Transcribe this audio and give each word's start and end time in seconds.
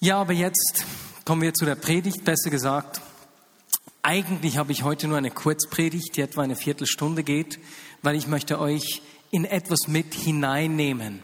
Ja, 0.00 0.20
aber 0.20 0.32
jetzt 0.32 0.84
kommen 1.24 1.42
wir 1.42 1.54
zu 1.54 1.64
der 1.64 1.74
Predigt, 1.74 2.24
besser 2.24 2.50
gesagt. 2.50 3.00
Eigentlich 4.00 4.56
habe 4.56 4.70
ich 4.70 4.84
heute 4.84 5.08
nur 5.08 5.18
eine 5.18 5.32
Kurzpredigt, 5.32 6.16
die 6.16 6.20
etwa 6.20 6.42
eine 6.42 6.54
Viertelstunde 6.54 7.24
geht, 7.24 7.58
weil 8.02 8.14
ich 8.14 8.28
möchte 8.28 8.60
euch 8.60 9.02
in 9.32 9.44
etwas 9.44 9.88
mit 9.88 10.14
hineinnehmen. 10.14 11.20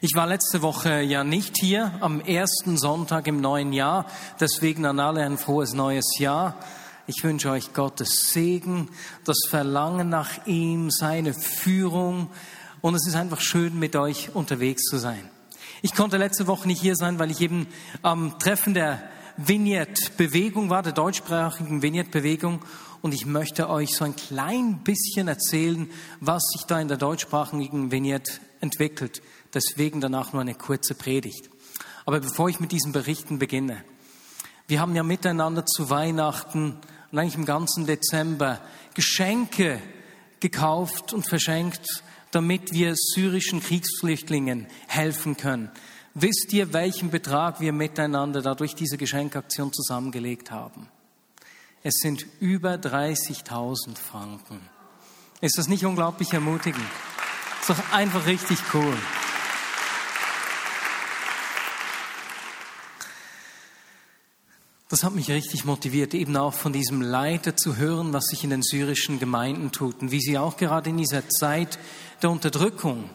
Ich 0.00 0.16
war 0.16 0.26
letzte 0.26 0.62
Woche 0.62 1.00
ja 1.02 1.22
nicht 1.22 1.56
hier 1.56 1.92
am 2.00 2.20
ersten 2.20 2.76
Sonntag 2.76 3.28
im 3.28 3.40
neuen 3.40 3.72
Jahr, 3.72 4.06
deswegen 4.40 4.84
an 4.84 4.98
alle 4.98 5.24
ein 5.24 5.38
frohes 5.38 5.74
neues 5.74 6.18
Jahr. 6.18 6.58
Ich 7.06 7.22
wünsche 7.22 7.50
euch 7.50 7.72
Gottes 7.72 8.32
Segen, 8.32 8.88
das 9.24 9.38
Verlangen 9.48 10.08
nach 10.08 10.44
ihm, 10.46 10.90
seine 10.90 11.34
Führung 11.34 12.30
und 12.80 12.96
es 12.96 13.06
ist 13.06 13.14
einfach 13.14 13.40
schön, 13.40 13.78
mit 13.78 13.94
euch 13.94 14.34
unterwegs 14.34 14.82
zu 14.82 14.98
sein. 14.98 15.30
Ich 15.84 15.94
konnte 15.94 16.16
letzte 16.16 16.46
Woche 16.46 16.66
nicht 16.66 16.80
hier 16.80 16.96
sein, 16.96 17.18
weil 17.18 17.30
ich 17.30 17.42
eben 17.42 17.66
am 18.00 18.38
Treffen 18.38 18.72
der 18.72 19.02
Vignette-Bewegung 19.36 20.70
war, 20.70 20.82
der 20.82 20.94
deutschsprachigen 20.94 21.82
Vignette-Bewegung. 21.82 22.64
Und 23.02 23.12
ich 23.12 23.26
möchte 23.26 23.68
euch 23.68 23.94
so 23.94 24.06
ein 24.06 24.16
klein 24.16 24.78
bisschen 24.82 25.28
erzählen, 25.28 25.90
was 26.20 26.42
sich 26.54 26.62
da 26.62 26.80
in 26.80 26.88
der 26.88 26.96
deutschsprachigen 26.96 27.92
Vignette 27.92 28.32
entwickelt. 28.62 29.20
Deswegen 29.52 30.00
danach 30.00 30.32
nur 30.32 30.40
eine 30.40 30.54
kurze 30.54 30.94
Predigt. 30.94 31.50
Aber 32.06 32.18
bevor 32.18 32.48
ich 32.48 32.60
mit 32.60 32.72
diesen 32.72 32.92
Berichten 32.92 33.38
beginne, 33.38 33.84
wir 34.66 34.80
haben 34.80 34.96
ja 34.96 35.02
miteinander 35.02 35.66
zu 35.66 35.90
Weihnachten 35.90 36.78
und 37.12 37.18
eigentlich 37.18 37.34
im 37.34 37.44
ganzen 37.44 37.84
Dezember 37.84 38.58
Geschenke 38.94 39.82
gekauft 40.40 41.12
und 41.12 41.28
verschenkt 41.28 41.84
damit 42.34 42.72
wir 42.72 42.94
syrischen 42.96 43.62
Kriegsflüchtlingen 43.62 44.66
helfen 44.88 45.36
können. 45.36 45.70
Wisst 46.14 46.52
ihr, 46.52 46.72
welchen 46.72 47.10
Betrag 47.10 47.60
wir 47.60 47.72
miteinander 47.72 48.42
dadurch 48.42 48.74
diese 48.74 48.96
Geschenkaktion 48.96 49.72
zusammengelegt 49.72 50.50
haben? 50.50 50.88
Es 51.82 51.94
sind 51.96 52.26
über 52.40 52.74
30.000 52.74 53.96
Franken. 53.96 54.60
Ist 55.40 55.58
das 55.58 55.68
nicht 55.68 55.84
unglaublich 55.84 56.32
ermutigend? 56.32 56.86
Ist 57.60 57.70
doch 57.70 57.92
einfach 57.92 58.26
richtig 58.26 58.58
cool. 58.72 58.96
Das 64.94 65.02
hat 65.02 65.16
mich 65.16 65.28
richtig 65.28 65.64
motiviert, 65.64 66.14
eben 66.14 66.36
auch 66.36 66.54
von 66.54 66.72
diesem 66.72 67.02
Leiter 67.02 67.56
zu 67.56 67.76
hören, 67.76 68.12
was 68.12 68.26
sich 68.26 68.44
in 68.44 68.50
den 68.50 68.62
syrischen 68.62 69.18
Gemeinden 69.18 69.72
tut 69.72 70.00
und 70.00 70.12
wie 70.12 70.20
sie 70.20 70.38
auch 70.38 70.56
gerade 70.56 70.90
in 70.90 70.98
dieser 70.98 71.28
Zeit 71.28 71.80
der 72.22 72.30
Unterdrückung, 72.30 73.10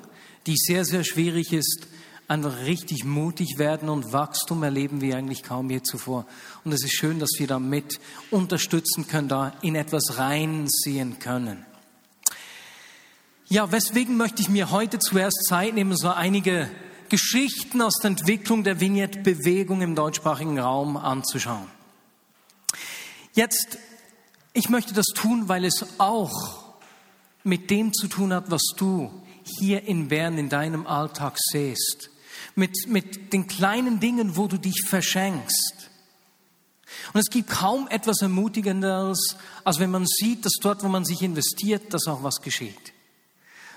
die 0.46 0.58
sehr, 0.58 0.84
sehr 0.84 1.06
schwierig 1.06 1.54
ist, 1.54 1.88
einfach 2.28 2.66
richtig 2.66 3.06
mutig 3.06 3.60
werden 3.60 3.88
und 3.88 4.12
Wachstum 4.12 4.62
erleben 4.64 5.00
wie 5.00 5.14
eigentlich 5.14 5.42
kaum 5.42 5.70
je 5.70 5.82
zuvor. 5.82 6.26
Und 6.66 6.74
es 6.74 6.84
ist 6.84 6.98
schön, 6.98 7.18
dass 7.18 7.32
wir 7.38 7.48
da 7.48 7.60
mit 7.60 8.02
unterstützen 8.30 9.08
können, 9.08 9.30
da 9.30 9.54
in 9.62 9.76
etwas 9.76 10.18
reinsehen 10.18 11.20
können. 11.20 11.66
Ja, 13.48 13.72
weswegen 13.72 14.18
möchte 14.18 14.42
ich 14.42 14.50
mir 14.50 14.72
heute 14.72 15.00
zuerst 15.00 15.46
Zeit 15.48 15.76
nehmen, 15.76 15.96
so 15.96 16.10
einige 16.10 16.70
Geschichten 17.10 17.82
aus 17.82 17.96
der 18.02 18.12
Entwicklung 18.12 18.64
der 18.64 18.80
Vignette-Bewegung 18.80 19.82
im 19.82 19.96
deutschsprachigen 19.96 20.60
Raum 20.60 20.98
anzuschauen. 20.98 21.68
Jetzt, 23.34 23.78
ich 24.54 24.70
möchte 24.70 24.94
das 24.94 25.08
tun, 25.08 25.48
weil 25.48 25.66
es 25.66 25.86
auch 25.98 26.74
mit 27.44 27.70
dem 27.70 27.94
zu 27.94 28.08
tun 28.08 28.34
hat, 28.34 28.52
was 28.52 28.64
du 28.76 29.12
hier 29.44 29.84
in 29.84 30.08
Bern 30.08 30.38
in 30.38 30.50
deinem 30.50 30.86
Alltag 30.86 31.38
siehst. 31.38 32.10
Mit, 32.56 32.88
mit 32.88 33.34
den 33.34 33.48
kleinen 33.48 34.00
Dingen, 34.00 34.36
wo 34.36 34.48
du 34.48 34.58
dich 34.58 34.84
verschenkst. 34.88 35.90
Und 37.14 37.20
es 37.20 37.30
gibt 37.30 37.50
kaum 37.50 37.88
etwas 37.88 38.22
Ermutigenderes, 38.22 39.36
als 39.64 39.80
wenn 39.80 39.92
man 39.92 40.06
sieht, 40.06 40.46
dass 40.46 40.54
dort, 40.62 40.84
wo 40.84 40.88
man 40.88 41.06
sich 41.06 41.22
investiert, 41.22 41.94
dass 41.94 42.08
auch 42.08 42.24
was 42.24 42.42
geschieht. 42.42 42.94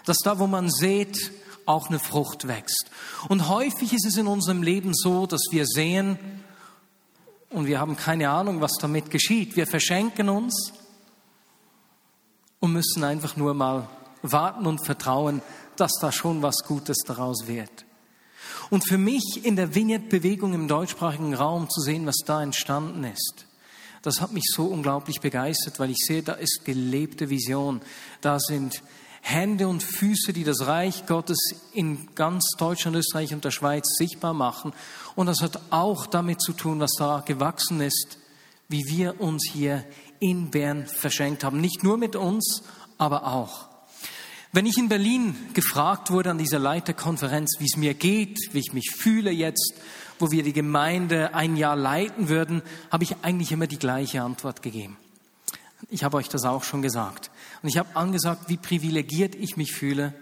Dass 0.04 0.18
da, 0.18 0.38
wo 0.38 0.46
man 0.46 0.70
sät, 0.70 1.30
auch 1.66 1.88
eine 1.88 1.98
Frucht 1.98 2.48
wächst. 2.48 2.90
Und 3.28 3.48
häufig 3.48 3.92
ist 3.92 4.06
es 4.06 4.16
in 4.16 4.26
unserem 4.26 4.62
Leben 4.62 4.92
so, 4.94 5.26
dass 5.26 5.42
wir 5.50 5.66
sehen 5.66 6.18
und 7.50 7.66
wir 7.66 7.78
haben 7.78 7.96
keine 7.96 8.30
Ahnung, 8.30 8.60
was 8.60 8.72
damit 8.80 9.10
geschieht. 9.10 9.56
Wir 9.56 9.66
verschenken 9.66 10.28
uns 10.28 10.72
und 12.60 12.72
müssen 12.72 13.04
einfach 13.04 13.36
nur 13.36 13.54
mal 13.54 13.88
warten 14.22 14.66
und 14.66 14.84
vertrauen, 14.84 15.42
dass 15.76 15.92
da 16.00 16.12
schon 16.12 16.42
was 16.42 16.56
Gutes 16.66 16.98
daraus 17.06 17.46
wird. 17.46 17.84
Und 18.70 18.88
für 18.88 18.98
mich 18.98 19.40
in 19.44 19.56
der 19.56 19.74
Vignette-Bewegung 19.74 20.54
im 20.54 20.68
deutschsprachigen 20.68 21.34
Raum 21.34 21.68
zu 21.68 21.80
sehen, 21.80 22.06
was 22.06 22.18
da 22.24 22.42
entstanden 22.42 23.04
ist, 23.04 23.46
das 24.02 24.20
hat 24.20 24.32
mich 24.32 24.44
so 24.52 24.64
unglaublich 24.64 25.20
begeistert, 25.20 25.78
weil 25.78 25.90
ich 25.90 25.98
sehe, 25.98 26.22
da 26.22 26.32
ist 26.32 26.64
gelebte 26.64 27.30
Vision. 27.30 27.80
Da 28.20 28.40
sind 28.40 28.82
Hände 29.24 29.68
und 29.68 29.82
Füße, 29.82 30.32
die 30.32 30.44
das 30.44 30.66
Reich 30.66 31.06
Gottes 31.06 31.38
in 31.72 32.08
ganz 32.16 32.50
Deutschland, 32.58 32.96
Österreich 32.96 33.32
und 33.32 33.44
der 33.44 33.52
Schweiz 33.52 33.84
sichtbar 33.96 34.34
machen. 34.34 34.72
Und 35.14 35.26
das 35.26 35.40
hat 35.40 35.60
auch 35.70 36.06
damit 36.06 36.42
zu 36.42 36.52
tun, 36.52 36.80
was 36.80 36.92
da 36.98 37.22
gewachsen 37.24 37.80
ist, 37.80 38.18
wie 38.68 38.84
wir 38.88 39.20
uns 39.20 39.48
hier 39.50 39.84
in 40.18 40.50
Bern 40.50 40.86
verschenkt 40.86 41.44
haben. 41.44 41.60
Nicht 41.60 41.84
nur 41.84 41.98
mit 41.98 42.16
uns, 42.16 42.62
aber 42.98 43.26
auch. 43.28 43.68
Wenn 44.50 44.66
ich 44.66 44.76
in 44.76 44.88
Berlin 44.88 45.34
gefragt 45.54 46.10
wurde 46.10 46.30
an 46.30 46.38
dieser 46.38 46.58
Leiterkonferenz, 46.58 47.56
wie 47.58 47.64
es 47.64 47.76
mir 47.76 47.94
geht, 47.94 48.38
wie 48.52 48.58
ich 48.58 48.74
mich 48.74 48.90
fühle 48.90 49.30
jetzt, 49.30 49.74
wo 50.18 50.30
wir 50.30 50.42
die 50.42 50.52
Gemeinde 50.52 51.32
ein 51.32 51.56
Jahr 51.56 51.76
leiten 51.76 52.28
würden, 52.28 52.60
habe 52.90 53.04
ich 53.04 53.16
eigentlich 53.22 53.52
immer 53.52 53.66
die 53.66 53.78
gleiche 53.78 54.20
Antwort 54.20 54.62
gegeben. 54.62 54.98
Ich 55.92 56.04
habe 56.04 56.16
euch 56.16 56.30
das 56.30 56.44
auch 56.44 56.64
schon 56.64 56.80
gesagt. 56.80 57.30
Und 57.62 57.68
ich 57.68 57.76
habe 57.76 57.94
angesagt, 57.94 58.48
wie 58.48 58.56
privilegiert 58.56 59.34
ich 59.34 59.58
mich 59.58 59.72
fühle, 59.72 60.14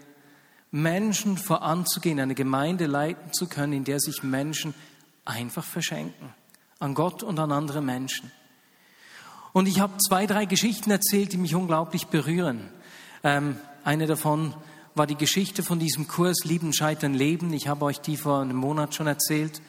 Menschen 0.69 1.37
voranzugehen, 1.37 2.19
eine 2.19 2.35
Gemeinde 2.35 2.87
leiten 2.87 3.31
zu 3.31 3.47
können, 3.47 3.71
in 3.71 3.85
der 3.85 4.01
sich 4.01 4.21
Menschen 4.21 4.73
einfach 5.23 5.63
verschenken. 5.63 6.33
An 6.79 6.93
Gott 6.93 7.23
und 7.23 7.39
an 7.39 7.53
andere 7.53 7.81
Menschen. 7.81 8.33
Und 9.53 9.65
ich 9.69 9.79
habe 9.79 9.97
zwei, 9.99 10.25
drei 10.25 10.43
Geschichten 10.43 10.91
erzählt, 10.91 11.31
die 11.31 11.37
mich 11.37 11.55
unglaublich 11.55 12.07
berühren. 12.07 12.67
Ähm, 13.23 13.55
eine 13.85 14.07
davon 14.07 14.53
war 14.93 15.07
die 15.07 15.15
Geschichte 15.15 15.63
von 15.63 15.79
diesem 15.79 16.05
Kurs 16.05 16.43
Lieben, 16.43 16.73
Scheitern, 16.73 17.13
Leben. 17.13 17.53
Ich 17.53 17.69
habe 17.69 17.85
euch 17.85 18.01
die 18.01 18.17
vor 18.17 18.41
einem 18.41 18.57
Monat 18.57 18.93
schon 18.93 19.07
erzählt. 19.07 19.61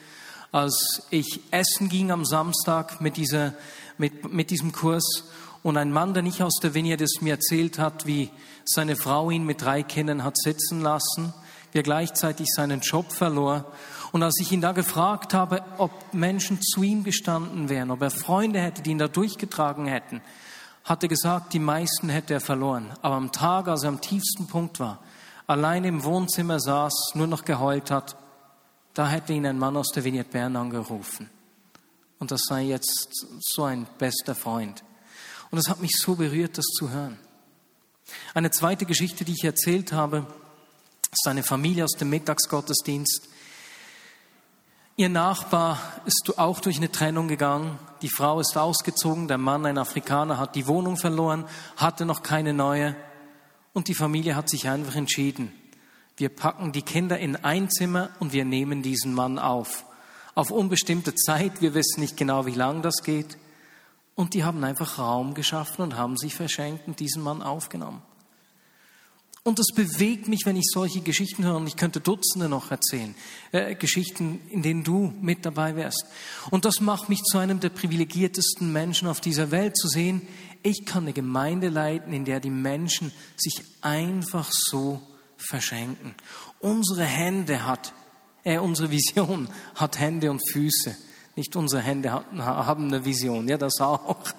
Als 0.51 1.07
ich 1.11 1.39
essen 1.51 1.87
ging 1.87 2.11
am 2.11 2.25
Samstag 2.25 2.99
mit, 2.99 3.15
dieser, 3.15 3.53
mit, 3.97 4.33
mit 4.33 4.49
diesem 4.49 4.73
Kurs 4.73 5.29
und 5.63 5.77
ein 5.77 5.91
Mann, 5.91 6.13
der 6.13 6.21
nicht 6.21 6.43
aus 6.43 6.59
der 6.61 6.73
Vignette 6.73 7.05
es 7.05 7.21
mir 7.21 7.33
erzählt 7.33 7.79
hat, 7.79 8.05
wie 8.05 8.29
seine 8.65 8.95
Frau 8.95 9.31
ihn 9.31 9.45
mit 9.45 9.61
drei 9.61 9.81
Kindern 9.81 10.23
hat 10.23 10.37
sitzen 10.37 10.81
lassen, 10.81 11.33
wie 11.71 11.79
er 11.79 11.83
gleichzeitig 11.83 12.47
seinen 12.53 12.81
Job 12.81 13.11
verlor 13.11 13.65
und 14.13 14.21
als 14.21 14.39
ich 14.39 14.51
ihn 14.51 14.61
da 14.61 14.73
gefragt 14.73 15.33
habe, 15.33 15.63
ob 15.79 16.13
Menschen 16.13 16.61
zu 16.61 16.83
ihm 16.83 17.03
gestanden 17.03 17.67
wären, 17.67 17.89
ob 17.89 18.03
er 18.03 18.11
Freunde 18.11 18.61
hätte, 18.61 18.83
die 18.83 18.91
ihn 18.91 18.99
da 18.99 19.07
durchgetragen 19.07 19.87
hätten, 19.87 20.21
hat 20.83 21.01
er 21.01 21.09
gesagt, 21.09 21.53
die 21.53 21.59
meisten 21.59 22.09
hätte 22.09 22.35
er 22.35 22.39
verloren. 22.39 22.91
Aber 23.01 23.15
am 23.15 23.31
Tag, 23.31 23.67
als 23.67 23.81
er 23.81 23.89
am 23.89 24.01
tiefsten 24.01 24.45
Punkt 24.45 24.79
war, 24.79 24.99
allein 25.47 25.83
im 25.83 26.03
Wohnzimmer 26.03 26.59
saß, 26.59 27.13
nur 27.15 27.25
noch 27.25 27.43
geheult 27.43 27.89
hat, 27.89 28.15
da 28.93 29.07
hätte 29.07 29.33
ihn 29.33 29.47
ein 29.47 29.57
Mann 29.57 29.75
aus 29.75 29.89
der 29.89 30.03
Vignette 30.03 30.29
Bern 30.29 30.55
angerufen. 30.55 31.31
Und 32.19 32.29
das 32.29 32.41
sei 32.47 32.65
jetzt 32.65 33.25
so 33.39 33.63
ein 33.63 33.87
bester 33.97 34.35
Freund. 34.35 34.83
Und 35.53 35.59
es 35.59 35.69
hat 35.69 35.81
mich 35.81 35.97
so 35.97 36.15
berührt, 36.15 36.57
das 36.57 36.65
zu 36.65 36.89
hören. 36.89 37.19
Eine 38.33 38.49
zweite 38.49 38.87
Geschichte, 38.87 39.23
die 39.23 39.33
ich 39.33 39.43
erzählt 39.43 39.93
habe, 39.93 40.25
ist 41.11 41.27
eine 41.27 41.43
Familie 41.43 41.83
aus 41.83 41.91
dem 41.91 42.09
Mittagsgottesdienst, 42.09 43.29
Ihr 44.95 45.09
Nachbar 45.09 45.79
ist 46.05 46.39
auch 46.39 46.59
durch 46.59 46.77
eine 46.77 46.91
Trennung 46.91 47.27
gegangen. 47.27 47.77
Die 48.01 48.09
Frau 48.09 48.39
ist 48.39 48.57
ausgezogen, 48.57 49.27
der 49.27 49.37
Mann, 49.37 49.67
ein 49.67 49.77
Afrikaner, 49.77 50.39
hat 50.39 50.55
die 50.55 50.65
Wohnung 50.65 50.97
verloren, 50.97 51.45
hatte 51.77 52.05
noch 52.05 52.23
keine 52.23 52.53
neue. 52.53 52.95
Und 53.73 53.89
die 53.89 53.95
Familie 53.95 54.35
hat 54.35 54.49
sich 54.49 54.69
einfach 54.69 54.95
entschieden. 54.95 55.51
Wir 56.17 56.29
packen 56.29 56.71
die 56.71 56.81
Kinder 56.81 57.19
in 57.19 57.35
ein 57.35 57.69
Zimmer 57.69 58.09
und 58.19 58.33
wir 58.33 58.45
nehmen 58.45 58.81
diesen 58.81 59.13
Mann 59.13 59.37
auf. 59.37 59.85
Auf 60.33 60.49
unbestimmte 60.49 61.13
Zeit, 61.13 61.61
wir 61.61 61.75
wissen 61.75 61.99
nicht 61.99 62.17
genau, 62.17 62.47
wie 62.47 62.55
lang 62.55 62.81
das 62.81 63.03
geht. 63.03 63.37
Und 64.15 64.33
die 64.33 64.43
haben 64.43 64.63
einfach 64.63 64.99
Raum 64.99 65.33
geschaffen 65.33 65.81
und 65.81 65.97
haben 65.97 66.17
sich 66.17 66.35
verschenkt 66.35 66.87
und 66.87 66.99
diesen 66.99 67.23
Mann 67.23 67.41
aufgenommen. 67.41 68.01
Und 69.45 69.59
das 69.59 69.67
bewegt 69.75 70.27
mich, 70.27 70.45
wenn 70.45 70.55
ich 70.55 70.69
solche 70.71 71.01
Geschichten 71.01 71.43
höre. 71.43 71.57
Und 71.57 71.67
ich 71.67 71.75
könnte 71.75 71.99
Dutzende 71.99 72.47
noch 72.47 72.71
erzählen. 72.71 73.13
Äh, 73.51 73.75
Geschichten, 73.75 74.39
in 74.49 74.61
denen 74.61 74.83
du 74.83 75.13
mit 75.19 75.45
dabei 75.45 75.75
wärst. 75.75 76.05
Und 76.49 76.63
das 76.63 76.79
macht 76.79 77.09
mich 77.09 77.21
zu 77.23 77.37
einem 77.37 77.59
der 77.59 77.69
privilegiertesten 77.69 78.71
Menschen 78.71 79.07
auf 79.07 79.19
dieser 79.19 79.51
Welt, 79.51 79.75
zu 79.75 79.87
sehen, 79.87 80.21
ich 80.61 80.85
kann 80.85 81.03
eine 81.03 81.13
Gemeinde 81.13 81.67
leiten, 81.67 82.13
in 82.13 82.23
der 82.23 82.39
die 82.39 82.49
Menschen 82.49 83.11
sich 83.35 83.65
einfach 83.81 84.49
so 84.51 85.01
verschenken. 85.35 86.15
Unsere 86.59 87.03
Hände 87.03 87.65
hat 87.65 87.93
Äh, 88.45 88.59
unsere 88.59 88.91
Vision 88.91 89.47
hat 89.75 89.99
Hände 89.99 90.29
und 90.29 90.41
Füße. 90.51 90.97
Nicht 91.35 91.55
unsere 91.55 91.81
Hände 91.81 92.11
haben 92.11 92.87
eine 92.87 93.05
Vision, 93.05 93.47
ja, 93.47 93.57
das 93.57 93.79
auch. 93.79 94.17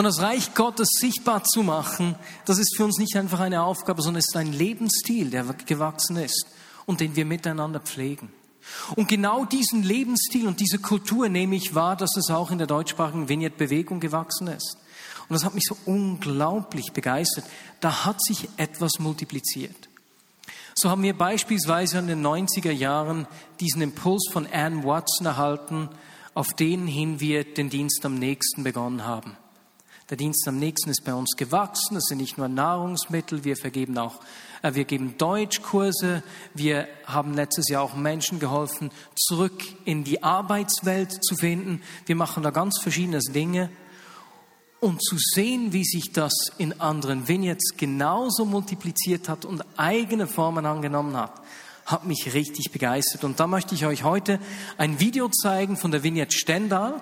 Und 0.00 0.04
das 0.04 0.22
Reich 0.22 0.54
Gottes 0.54 0.88
sichtbar 0.98 1.44
zu 1.44 1.62
machen, 1.62 2.14
das 2.46 2.58
ist 2.58 2.74
für 2.74 2.84
uns 2.84 2.96
nicht 2.96 3.16
einfach 3.16 3.40
eine 3.40 3.62
Aufgabe, 3.62 4.00
sondern 4.00 4.20
es 4.20 4.28
ist 4.28 4.36
ein 4.36 4.50
Lebensstil, 4.50 5.28
der 5.28 5.44
gewachsen 5.66 6.16
ist 6.16 6.46
und 6.86 7.00
den 7.00 7.16
wir 7.16 7.26
miteinander 7.26 7.80
pflegen. 7.80 8.32
Und 8.96 9.08
genau 9.08 9.44
diesen 9.44 9.82
Lebensstil 9.82 10.46
und 10.46 10.58
diese 10.58 10.78
Kultur 10.78 11.28
nehme 11.28 11.56
ich 11.56 11.74
wahr, 11.74 11.96
dass 11.96 12.16
es 12.16 12.30
auch 12.30 12.50
in 12.50 12.56
der 12.56 12.66
deutschsprachigen 12.66 13.28
Vignette-Bewegung 13.28 14.00
gewachsen 14.00 14.46
ist. 14.46 14.78
Und 15.28 15.34
das 15.34 15.44
hat 15.44 15.54
mich 15.54 15.64
so 15.68 15.76
unglaublich 15.84 16.92
begeistert. 16.94 17.44
Da 17.80 18.06
hat 18.06 18.24
sich 18.24 18.48
etwas 18.56 19.00
multipliziert. 19.00 19.89
So 20.74 20.90
haben 20.90 21.02
wir 21.02 21.16
beispielsweise 21.16 21.98
in 21.98 22.06
den 22.06 22.24
90er 22.24 22.70
Jahren 22.70 23.26
diesen 23.60 23.82
Impuls 23.82 24.28
von 24.32 24.46
Anne 24.52 24.84
Watson 24.84 25.26
erhalten, 25.26 25.88
auf 26.34 26.48
den 26.54 26.86
hin 26.86 27.20
wir 27.20 27.44
den 27.44 27.70
Dienst 27.70 28.04
am 28.04 28.14
nächsten 28.14 28.62
begonnen 28.62 29.04
haben. 29.04 29.36
Der 30.10 30.16
Dienst 30.16 30.46
am 30.48 30.58
nächsten 30.58 30.90
ist 30.90 31.04
bei 31.04 31.14
uns 31.14 31.36
gewachsen. 31.36 31.94
Das 31.94 32.06
sind 32.06 32.18
nicht 32.18 32.36
nur 32.36 32.48
Nahrungsmittel, 32.48 33.44
wir 33.44 33.56
vergeben 33.56 33.96
auch, 33.96 34.18
äh, 34.62 34.74
wir 34.74 34.84
geben 34.84 35.16
Deutschkurse. 35.18 36.24
Wir 36.52 36.88
haben 37.06 37.34
letztes 37.34 37.68
Jahr 37.68 37.82
auch 37.82 37.94
Menschen 37.94 38.40
geholfen, 38.40 38.90
zurück 39.14 39.62
in 39.84 40.02
die 40.02 40.24
Arbeitswelt 40.24 41.24
zu 41.24 41.36
finden. 41.36 41.80
Wir 42.06 42.16
machen 42.16 42.42
da 42.42 42.50
ganz 42.50 42.80
verschiedene 42.80 43.20
Dinge. 43.20 43.70
Und 44.80 45.02
zu 45.04 45.16
sehen, 45.18 45.74
wie 45.74 45.84
sich 45.84 46.12
das 46.12 46.32
in 46.56 46.80
anderen 46.80 47.28
Vignettes 47.28 47.74
genauso 47.76 48.46
multipliziert 48.46 49.28
hat 49.28 49.44
und 49.44 49.62
eigene 49.76 50.26
Formen 50.26 50.64
angenommen 50.64 51.16
hat, 51.16 51.34
hat 51.84 52.06
mich 52.06 52.32
richtig 52.32 52.72
begeistert. 52.72 53.24
Und 53.24 53.40
da 53.40 53.46
möchte 53.46 53.74
ich 53.74 53.84
euch 53.84 54.04
heute 54.04 54.40
ein 54.78 54.98
Video 54.98 55.28
zeigen 55.28 55.76
von 55.76 55.90
der 55.90 56.02
Vignette 56.02 56.34
Stendal. 56.34 56.94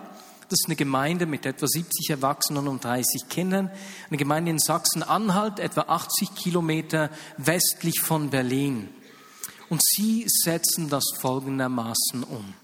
Das 0.48 0.60
ist 0.60 0.66
eine 0.66 0.76
Gemeinde 0.76 1.26
mit 1.26 1.46
etwa 1.46 1.68
70 1.68 2.10
Erwachsenen 2.10 2.66
und 2.66 2.82
30 2.82 3.28
Kindern. 3.28 3.70
Eine 4.08 4.16
Gemeinde 4.16 4.50
in 4.50 4.58
Sachsen-Anhalt, 4.58 5.60
etwa 5.60 5.82
80 5.82 6.34
Kilometer 6.34 7.10
westlich 7.36 8.00
von 8.00 8.30
Berlin. 8.30 8.88
Und 9.68 9.82
sie 9.84 10.24
setzen 10.26 10.88
das 10.88 11.04
folgendermaßen 11.20 12.24
um. 12.24 12.54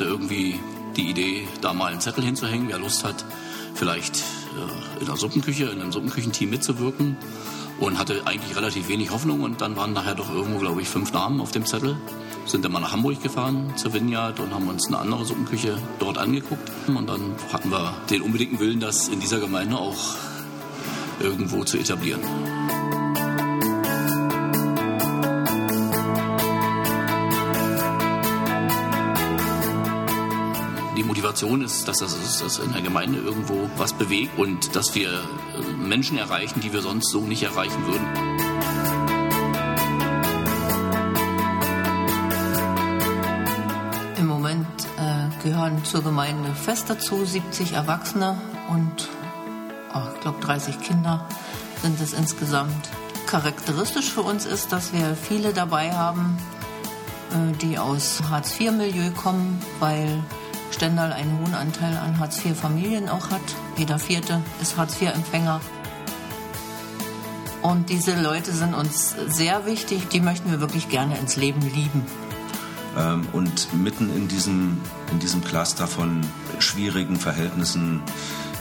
Hatte 0.00 0.08
irgendwie 0.08 0.58
die 0.96 1.10
Idee, 1.10 1.46
da 1.60 1.74
mal 1.74 1.92
einen 1.92 2.00
Zettel 2.00 2.24
hinzuhängen, 2.24 2.68
wer 2.68 2.78
Lust 2.78 3.04
hat, 3.04 3.22
vielleicht 3.74 4.16
äh, 4.16 5.00
in 5.00 5.06
der 5.06 5.16
Suppenküche, 5.16 5.64
in 5.64 5.80
einem 5.80 5.92
Suppenküchenteam 5.92 6.48
mitzuwirken. 6.48 7.16
Und 7.80 7.98
hatte 7.98 8.22
eigentlich 8.26 8.54
relativ 8.56 8.88
wenig 8.88 9.10
Hoffnung. 9.10 9.40
Und 9.40 9.62
dann 9.62 9.76
waren 9.76 9.94
nachher 9.94 10.14
doch 10.14 10.30
irgendwo, 10.34 10.58
glaube 10.58 10.82
ich, 10.82 10.88
fünf 10.88 11.12
Namen 11.12 11.40
auf 11.40 11.50
dem 11.50 11.64
Zettel. 11.64 11.96
Sind 12.44 12.64
dann 12.64 12.72
mal 12.72 12.80
nach 12.80 12.92
Hamburg 12.92 13.22
gefahren 13.22 13.72
zur 13.76 13.94
Vineyard 13.94 14.38
und 14.40 14.54
haben 14.54 14.68
uns 14.68 14.86
eine 14.88 14.98
andere 14.98 15.24
Suppenküche 15.24 15.78
dort 15.98 16.18
angeguckt. 16.18 16.70
Und 16.88 17.06
dann 17.08 17.34
hatten 17.52 17.70
wir 17.70 17.94
den 18.10 18.20
unbedingten 18.20 18.58
Willen, 18.58 18.80
das 18.80 19.08
in 19.08 19.20
dieser 19.20 19.40
Gemeinde 19.40 19.78
auch 19.78 20.14
irgendwo 21.20 21.64
zu 21.64 21.78
etablieren. 21.78 22.20
Motivation 31.20 31.60
ist, 31.60 31.86
dass 31.86 31.98
das, 31.98 32.38
dass 32.38 32.58
in 32.60 32.72
der 32.72 32.80
Gemeinde 32.80 33.18
irgendwo 33.18 33.68
was 33.76 33.92
bewegt 33.92 34.38
und 34.38 34.74
dass 34.74 34.94
wir 34.94 35.10
äh, 35.10 35.76
Menschen 35.76 36.16
erreichen, 36.16 36.60
die 36.60 36.72
wir 36.72 36.80
sonst 36.80 37.10
so 37.10 37.20
nicht 37.20 37.42
erreichen 37.42 37.86
würden. 37.86 38.06
Im 44.16 44.26
Moment 44.28 44.66
äh, 44.96 45.42
gehören 45.42 45.84
zur 45.84 46.02
Gemeinde 46.02 46.54
fest 46.54 46.88
dazu 46.88 47.22
70 47.22 47.74
Erwachsene 47.74 48.40
und 48.70 49.10
oh, 49.94 50.00
ich 50.14 50.20
glaube 50.22 50.40
30 50.40 50.80
Kinder 50.80 51.28
sind 51.82 52.00
es 52.00 52.14
insgesamt. 52.14 52.88
Charakteristisch 53.26 54.10
für 54.10 54.22
uns 54.22 54.46
ist, 54.46 54.72
dass 54.72 54.94
wir 54.94 55.14
viele 55.16 55.52
dabei 55.52 55.92
haben, 55.92 56.38
äh, 57.32 57.54
die 57.58 57.78
aus 57.78 58.22
Hartz-IV-Milieu 58.30 59.10
kommen, 59.10 59.60
weil 59.80 60.24
Stendal 60.70 61.12
einen 61.12 61.38
hohen 61.38 61.54
Anteil 61.54 61.96
an 61.96 62.18
Hartz-IV-Familien 62.18 63.08
auch 63.08 63.30
hat. 63.30 63.40
Jeder 63.76 63.98
Vierte 63.98 64.40
ist 64.60 64.76
Hartz-IV-Empfänger. 64.76 65.60
Und 67.62 67.90
diese 67.90 68.20
Leute 68.20 68.52
sind 68.52 68.74
uns 68.74 69.14
sehr 69.28 69.66
wichtig. 69.66 70.08
Die 70.08 70.20
möchten 70.20 70.50
wir 70.50 70.60
wirklich 70.60 70.88
gerne 70.88 71.18
ins 71.18 71.36
Leben 71.36 71.60
lieben. 71.60 72.06
Ähm, 72.96 73.28
und 73.32 73.72
mitten 73.74 74.14
in 74.14 74.28
diesem, 74.28 74.80
in 75.10 75.18
diesem 75.18 75.44
Cluster 75.44 75.86
von 75.86 76.22
schwierigen 76.58 77.16
Verhältnissen 77.16 78.02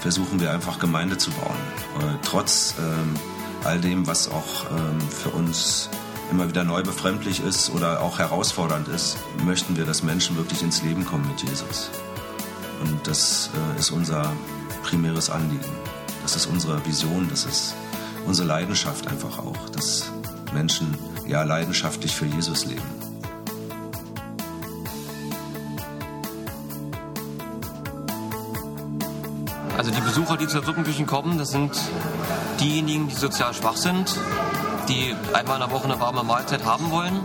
versuchen 0.01 0.39
wir 0.39 0.51
einfach 0.51 0.79
Gemeinde 0.79 1.17
zu 1.17 1.31
bauen. 1.31 1.57
Äh, 1.99 2.17
trotz 2.23 2.75
ähm, 2.79 3.15
all 3.63 3.79
dem, 3.79 4.07
was 4.07 4.29
auch 4.29 4.65
ähm, 4.71 4.99
für 5.01 5.29
uns 5.29 5.89
immer 6.31 6.47
wieder 6.47 6.63
neu 6.63 6.83
befremdlich 6.83 7.43
ist 7.43 7.69
oder 7.71 8.01
auch 8.01 8.19
herausfordernd 8.19 8.87
ist, 8.87 9.17
möchten 9.43 9.75
wir, 9.75 9.85
dass 9.85 10.03
Menschen 10.03 10.37
wirklich 10.37 10.61
ins 10.61 10.83
Leben 10.83 11.05
kommen 11.05 11.27
mit 11.27 11.41
Jesus. 11.41 11.89
Und 12.81 13.07
das 13.07 13.49
äh, 13.75 13.79
ist 13.79 13.91
unser 13.91 14.31
primäres 14.83 15.29
Anliegen. 15.29 15.65
Das 16.23 16.35
ist 16.35 16.45
unsere 16.45 16.85
Vision, 16.85 17.27
das 17.29 17.45
ist 17.45 17.75
unsere 18.25 18.47
Leidenschaft 18.47 19.07
einfach 19.07 19.39
auch, 19.39 19.69
dass 19.69 20.11
Menschen 20.53 20.95
ja 21.27 21.43
leidenschaftlich 21.43 22.15
für 22.15 22.25
Jesus 22.25 22.65
leben. 22.65 22.81
Also 29.77 29.91
die 29.91 30.01
Besucher, 30.01 30.37
die 30.37 30.47
zur 30.47 30.63
Suppenküchen 30.63 31.05
kommen, 31.05 31.37
das 31.37 31.51
sind 31.51 31.71
diejenigen, 32.59 33.07
die 33.07 33.15
sozial 33.15 33.53
schwach 33.53 33.77
sind, 33.77 34.13
die 34.89 35.15
einmal 35.33 35.61
in 35.61 35.67
der 35.67 35.71
Woche 35.71 35.85
eine 35.85 35.99
warme 35.99 36.23
Mahlzeit 36.23 36.65
haben 36.65 36.91
wollen. 36.91 37.21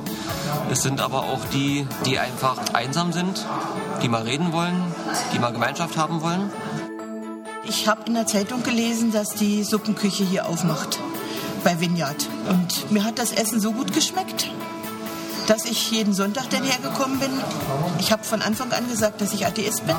Es 0.71 0.83
sind 0.83 1.01
aber 1.01 1.25
auch 1.25 1.41
die, 1.53 1.87
die 2.05 2.19
einfach 2.19 2.59
einsam 2.75 3.13
sind, 3.13 3.45
die 4.03 4.09
mal 4.09 4.23
reden 4.23 4.53
wollen, 4.53 4.81
die 5.33 5.39
mal 5.39 5.53
Gemeinschaft 5.53 5.97
haben 5.97 6.23
wollen. 6.23 6.51
Ich 7.67 7.89
habe 7.89 8.03
in 8.07 8.15
der 8.15 8.27
Zeitung 8.27 8.63
gelesen, 8.63 9.11
dass 9.11 9.31
die 9.31 9.65
Suppenküche 9.65 10.23
hier 10.23 10.47
aufmacht 10.47 10.99
bei 11.65 11.81
Vineyard. 11.81 12.29
Und 12.49 12.91
mir 12.91 13.05
hat 13.05 13.19
das 13.19 13.33
Essen 13.33 13.59
so 13.59 13.73
gut 13.73 13.95
geschmeckt, 13.95 14.51
dass 15.47 15.65
ich 15.65 15.91
jeden 15.91 16.13
Sonntag 16.13 16.51
dann 16.51 16.63
hergekommen 16.63 17.19
bin. 17.19 17.31
Ich 17.99 18.13
habe 18.13 18.23
von 18.23 18.43
Anfang 18.43 18.71
an 18.73 18.87
gesagt, 18.89 19.23
dass 19.23 19.33
ich 19.33 19.47
Atheist 19.47 19.87
bin. 19.87 19.97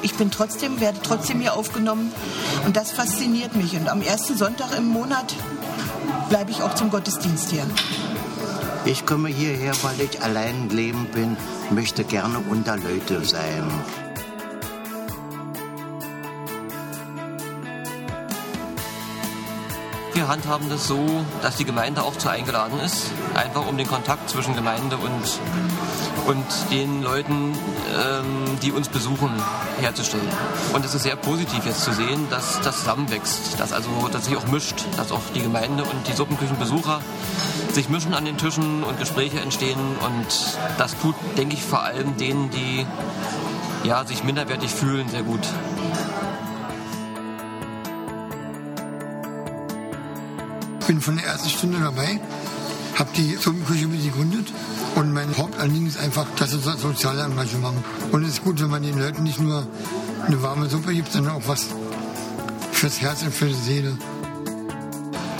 Ich 0.00 0.14
bin 0.14 0.30
trotzdem, 0.30 0.80
werde 0.80 0.98
trotzdem 1.02 1.40
hier 1.40 1.54
aufgenommen. 1.54 2.12
Und 2.64 2.76
das 2.76 2.90
fasziniert 2.90 3.54
mich. 3.54 3.76
Und 3.76 3.88
am 3.88 4.00
ersten 4.00 4.36
Sonntag 4.36 4.76
im 4.76 4.88
Monat 4.88 5.34
bleibe 6.32 6.50
ich 6.50 6.62
auch 6.62 6.74
zum 6.74 6.88
Gottesdienst 6.88 7.50
hier. 7.50 7.66
Ich 8.86 9.04
komme 9.04 9.28
hierher, 9.28 9.74
weil 9.82 10.00
ich 10.00 10.22
allein 10.22 10.70
leben 10.70 11.04
bin, 11.12 11.36
möchte 11.68 12.04
gerne 12.04 12.38
unter 12.48 12.78
Leute 12.78 13.22
sein. 13.22 13.70
Wir 20.14 20.26
handhaben 20.26 20.70
das 20.70 20.86
so, 20.86 21.06
dass 21.42 21.56
die 21.58 21.66
Gemeinde 21.66 22.02
auch 22.02 22.16
zu 22.16 22.30
eingeladen 22.30 22.80
ist, 22.80 23.10
einfach 23.34 23.68
um 23.68 23.76
den 23.76 23.86
Kontakt 23.86 24.30
zwischen 24.30 24.56
Gemeinde 24.56 24.96
und, 24.96 25.38
und 26.26 26.44
den 26.70 27.02
Leuten, 27.02 27.52
ähm, 27.52 28.58
die 28.62 28.72
uns 28.72 28.88
besuchen, 28.88 29.30
herzustellen. 29.80 30.28
Und 30.72 30.84
es 30.84 30.94
ist 30.94 31.02
sehr 31.02 31.16
positiv 31.16 31.64
jetzt 31.66 31.82
zu 31.82 31.92
sehen, 31.92 32.26
dass 32.30 32.60
das 32.60 32.80
zusammenwächst, 32.80 33.58
dass 33.58 33.72
also 33.72 34.08
dass 34.10 34.26
sich 34.26 34.36
auch 34.36 34.46
mischt, 34.46 34.84
dass 34.96 35.12
auch 35.12 35.22
die 35.34 35.42
Gemeinde 35.42 35.84
und 35.84 36.06
die 36.08 36.12
Suppenküchenbesucher 36.12 37.00
sich 37.72 37.88
mischen 37.88 38.14
an 38.14 38.24
den 38.24 38.36
Tischen 38.36 38.84
und 38.84 38.98
Gespräche 38.98 39.40
entstehen 39.40 39.80
und 40.04 40.58
das 40.78 40.98
tut, 40.98 41.14
denke 41.36 41.54
ich, 41.54 41.62
vor 41.62 41.82
allem 41.82 42.16
denen, 42.16 42.50
die 42.50 42.86
ja, 43.84 44.04
sich 44.04 44.22
minderwertig 44.24 44.70
fühlen, 44.70 45.08
sehr 45.08 45.22
gut. 45.22 45.40
Ich 50.80 50.86
bin 50.86 51.00
von 51.00 51.16
der 51.16 51.26
ersten 51.26 51.48
Stunde 51.48 51.78
dabei. 51.80 52.20
Habe 52.98 53.10
die 53.16 53.36
Suppenküche 53.36 53.86
mit 53.86 54.02
gegründet 54.02 54.52
und 54.94 55.12
mein 55.12 55.36
Hauptanliegen 55.36 55.86
ist 55.88 55.98
einfach 55.98 56.26
das 56.38 56.50
soziale 56.50 57.24
Engagement. 57.24 57.78
Und 58.10 58.24
es 58.24 58.34
ist 58.34 58.44
gut, 58.44 58.60
wenn 58.60 58.70
man 58.70 58.82
den 58.82 58.98
Leuten 58.98 59.22
nicht 59.22 59.40
nur 59.40 59.66
eine 60.26 60.42
warme 60.42 60.68
Suppe 60.68 60.94
gibt, 60.94 61.12
sondern 61.12 61.36
auch 61.36 61.42
was 61.46 61.66
fürs 62.72 63.00
Herz 63.00 63.22
und 63.22 63.34
für 63.34 63.46
die 63.46 63.54
Seele. 63.54 63.96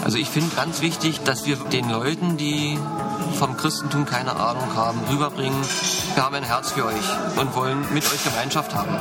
Also 0.05 0.19
ich 0.19 0.29
finde 0.29 0.55
ganz 0.57 0.81
wichtig, 0.81 1.21
dass 1.25 1.47
wir 1.47 1.57
den 1.57 1.89
Leuten, 1.89 2.37
die 2.37 2.79
vom 3.39 3.57
Christentum 3.57 4.05
keine 4.05 4.35
Ahnung 4.35 4.75
haben, 4.75 5.01
rüberbringen, 5.09 5.63
wir 6.15 6.25
haben 6.25 6.35
ein 6.35 6.43
Herz 6.43 6.73
für 6.73 6.87
euch 6.87 7.39
und 7.39 7.55
wollen 7.55 7.85
mit 7.95 8.05
euch 8.05 8.25
Gemeinschaft 8.25 8.75
haben. 8.75 8.97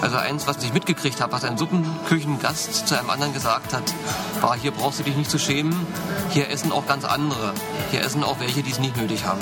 Also 0.00 0.16
eins, 0.16 0.46
was 0.46 0.62
ich 0.62 0.72
mitgekriegt 0.72 1.20
habe, 1.20 1.32
was 1.32 1.44
ein 1.44 1.56
Suppenküchengast 1.56 2.86
zu 2.86 2.98
einem 2.98 3.10
anderen 3.10 3.32
gesagt 3.32 3.72
hat, 3.72 3.82
war, 4.40 4.56
hier 4.56 4.70
brauchst 4.70 5.00
du 5.00 5.04
dich 5.04 5.16
nicht 5.16 5.30
zu 5.30 5.38
schämen, 5.38 5.74
hier 6.30 6.50
essen 6.50 6.70
auch 6.72 6.86
ganz 6.86 7.04
andere. 7.04 7.54
Hier 7.90 8.02
essen 8.02 8.22
auch 8.22 8.38
welche, 8.40 8.62
die 8.62 8.70
es 8.70 8.78
nicht 8.78 8.96
nötig 8.96 9.24
haben. 9.24 9.40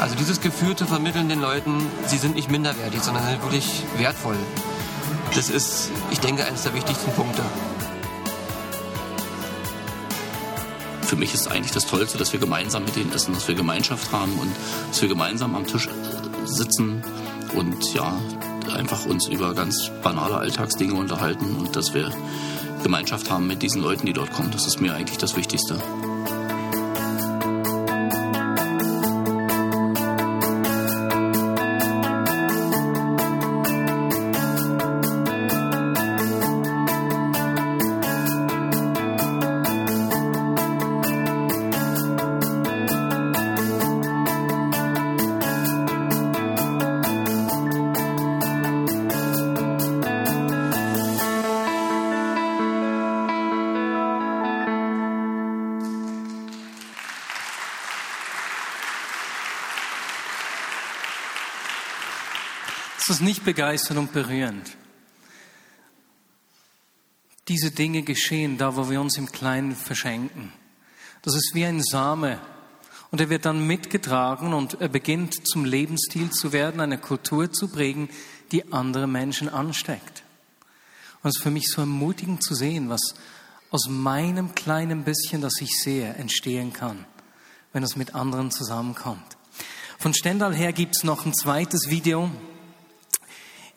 Also 0.00 0.14
dieses 0.14 0.40
Gefühl 0.40 0.76
zu 0.76 0.86
vermitteln 0.86 1.28
den 1.28 1.40
Leuten, 1.40 1.86
sie 2.06 2.18
sind 2.18 2.36
nicht 2.36 2.50
minderwertig, 2.50 3.02
sondern 3.02 3.24
sind 3.24 3.42
wirklich 3.42 3.82
wertvoll. 3.96 4.36
Das 5.34 5.50
ist, 5.50 5.90
ich 6.10 6.20
denke, 6.20 6.44
eines 6.44 6.62
der 6.62 6.74
wichtigsten 6.74 7.10
Punkte. 7.12 7.42
Für 11.02 11.16
mich 11.16 11.34
ist 11.34 11.50
eigentlich 11.50 11.72
das 11.72 11.86
Tollste, 11.86 12.16
dass 12.16 12.32
wir 12.32 12.38
gemeinsam 12.38 12.84
mit 12.84 12.94
denen 12.94 13.12
essen, 13.12 13.34
dass 13.34 13.48
wir 13.48 13.54
Gemeinschaft 13.54 14.12
haben 14.12 14.38
und 14.38 14.54
dass 14.90 15.02
wir 15.02 15.08
gemeinsam 15.08 15.54
am 15.56 15.66
Tisch 15.66 15.88
sitzen 16.44 17.02
und 17.54 17.94
ja, 17.94 18.20
einfach 18.74 19.06
uns 19.06 19.28
über 19.28 19.54
ganz 19.54 19.90
banale 20.02 20.36
Alltagsdinge 20.36 20.94
unterhalten 20.94 21.56
und 21.56 21.76
dass 21.76 21.94
wir 21.94 22.10
Gemeinschaft 22.82 23.30
haben 23.30 23.46
mit 23.46 23.62
diesen 23.62 23.82
Leuten, 23.82 24.06
die 24.06 24.12
dort 24.12 24.32
kommen. 24.32 24.50
Das 24.50 24.66
ist 24.66 24.80
mir 24.80 24.94
eigentlich 24.94 25.18
das 25.18 25.36
Wichtigste. 25.36 25.78
Ist 63.10 63.20
nicht 63.20 63.44
begeisternd 63.44 64.00
und 64.00 64.12
berührend. 64.12 64.76
Diese 67.48 67.70
Dinge 67.70 68.02
geschehen 68.02 68.58
da, 68.58 68.76
wo 68.76 68.90
wir 68.90 69.00
uns 69.00 69.16
im 69.16 69.32
Kleinen 69.32 69.74
verschenken. 69.74 70.52
Das 71.22 71.34
ist 71.34 71.52
wie 71.54 71.64
ein 71.64 71.82
Same. 71.82 72.40
Und 73.10 73.20
er 73.20 73.30
wird 73.30 73.46
dann 73.46 73.66
mitgetragen 73.66 74.52
und 74.52 74.80
er 74.80 74.88
beginnt 74.88 75.48
zum 75.48 75.64
Lebensstil 75.64 76.30
zu 76.30 76.52
werden, 76.52 76.80
eine 76.80 76.98
Kultur 76.98 77.50
zu 77.50 77.68
prägen, 77.68 78.10
die 78.52 78.70
andere 78.72 79.06
Menschen 79.06 79.48
ansteckt. 79.48 80.22
Und 81.22 81.30
es 81.30 81.36
ist 81.36 81.42
für 81.42 81.50
mich 81.50 81.68
so 81.68 81.80
ermutigend 81.80 82.42
zu 82.42 82.54
sehen, 82.54 82.90
was 82.90 83.14
aus 83.70 83.88
meinem 83.88 84.54
kleinen 84.54 85.04
bisschen, 85.04 85.40
das 85.40 85.60
ich 85.60 85.80
sehe, 85.80 86.14
entstehen 86.14 86.72
kann, 86.72 87.06
wenn 87.72 87.82
es 87.82 87.96
mit 87.96 88.14
anderen 88.14 88.50
zusammenkommt. 88.50 89.36
Von 89.98 90.14
Stendal 90.14 90.54
her 90.54 90.72
gibt 90.72 90.96
es 90.96 91.04
noch 91.04 91.26
ein 91.26 91.34
zweites 91.34 91.88
Video, 91.88 92.30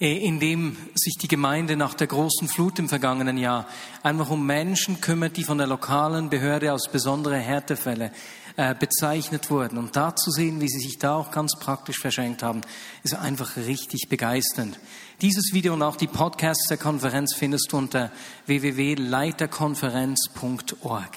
in 0.01 0.39
dem 0.39 0.75
sich 0.96 1.13
die 1.22 1.27
Gemeinde 1.27 1.77
nach 1.77 1.93
der 1.93 2.08
großen 2.08 2.48
Flut 2.48 2.79
im 2.79 2.89
vergangenen 2.89 3.38
Jahr 3.38 3.67
einfach 4.01 4.31
um 4.31 4.48
Menschen 4.48 5.00
kümmert, 5.00 5.38
die 5.38 5.43
von 5.43 5.60
der 5.60 5.67
lokalen 5.67 6.31
Behörde 6.31 6.72
als 6.72 6.89
besondere 6.91 7.38
Härtefälle 7.38 8.12
äh, 8.58 8.74
bezeichnet 8.74 9.51
wurden. 9.51 9.77
Und 9.77 9.96
da 9.96 10.15
zu 10.15 10.31
sehen, 10.31 10.60
wie 10.60 10.70
sie 10.70 10.79
sich 10.79 10.98
da 10.98 11.13
auch 11.13 11.29
ganz 11.29 11.53
praktisch 11.60 12.00
verschenkt 12.00 12.41
haben, 12.41 12.62
ist 13.03 13.13
einfach 13.13 13.58
richtig 13.58 14.10
begeisternd. 14.10 14.79
Dieses 15.22 15.53
Video 15.53 15.74
und 15.74 15.84
auch 15.84 15.98
die 15.98 16.08
Podcasts 16.08 16.67
der 16.67 16.77
Konferenz 16.77 17.36
findest 17.36 17.72
du 17.72 17.77
unter 17.77 18.10
www.leiterkonferenz.org. 18.48 21.12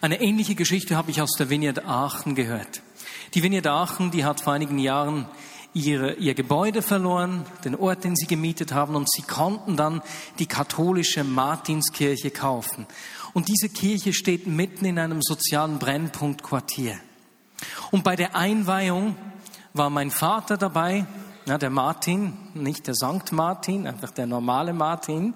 Eine 0.00 0.20
ähnliche 0.20 0.54
Geschichte 0.54 0.96
habe 0.96 1.10
ich 1.10 1.20
aus 1.20 1.32
der 1.36 1.50
Vineyard 1.50 1.84
Aachen 1.86 2.36
gehört. 2.36 2.82
Die 3.34 3.42
Vineyard 3.42 3.66
Aachen, 3.66 4.12
die 4.12 4.24
hat 4.24 4.42
vor 4.42 4.52
einigen 4.52 4.78
Jahren 4.78 5.26
ihre, 5.74 6.14
ihr 6.14 6.34
Gebäude 6.34 6.82
verloren, 6.82 7.44
den 7.64 7.74
Ort, 7.74 8.04
den 8.04 8.16
sie 8.16 8.26
gemietet 8.26 8.72
haben, 8.72 8.94
und 8.94 9.10
sie 9.10 9.22
konnten 9.22 9.76
dann 9.76 10.02
die 10.38 10.46
katholische 10.46 11.24
Martinskirche 11.24 12.30
kaufen. 12.30 12.86
Und 13.32 13.48
diese 13.48 13.68
Kirche 13.68 14.12
steht 14.12 14.46
mitten 14.46 14.84
in 14.84 14.98
einem 14.98 15.22
sozialen 15.22 15.78
Brennpunktquartier. 15.78 16.98
Und 17.90 18.04
bei 18.04 18.16
der 18.16 18.36
Einweihung 18.36 19.16
war 19.72 19.88
mein 19.88 20.10
Vater 20.10 20.56
dabei, 20.56 21.06
ja, 21.46 21.58
der 21.58 21.70
Martin, 21.70 22.34
nicht 22.54 22.86
der 22.86 22.94
Sankt 22.94 23.32
Martin, 23.32 23.86
einfach 23.86 24.10
der 24.10 24.26
normale 24.26 24.72
Martin. 24.72 25.34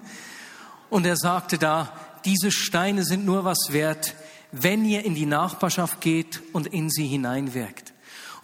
Und 0.89 1.05
er 1.05 1.17
sagte 1.17 1.57
da, 1.57 1.91
diese 2.23 2.51
Steine 2.51 3.03
sind 3.03 3.25
nur 3.25 3.43
was 3.43 3.69
wert, 3.71 4.15
wenn 4.51 4.85
ihr 4.85 5.03
in 5.03 5.15
die 5.15 5.25
Nachbarschaft 5.25 5.99
geht 5.99 6.41
und 6.53 6.67
in 6.67 6.89
sie 6.89 7.07
hineinwirkt. 7.07 7.93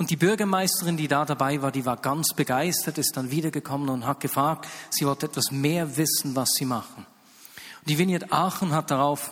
Und 0.03 0.10
die 0.10 0.17
Bürgermeisterin, 0.17 0.98
die 0.98 1.07
da 1.07 1.24
dabei 1.24 1.62
war, 1.62 1.72
die 1.72 1.86
war 1.86 1.95
ganz 1.95 2.33
begeistert, 2.36 2.98
ist 2.98 3.15
dann 3.15 3.31
wiedergekommen 3.31 3.88
und 3.88 4.05
hat 4.05 4.19
gefragt, 4.19 4.67
sie 4.89 5.05
wollte 5.05 5.27
etwas 5.27 5.50
mehr 5.50 5.95
wissen, 5.95 6.36
was 6.36 6.50
sie 6.55 6.65
machen. 6.65 7.05
Und 7.05 7.89
die 7.89 7.98
Vignette 7.98 8.29
Aachen 8.29 8.74
hat 8.74 8.91
darauf 8.91 9.31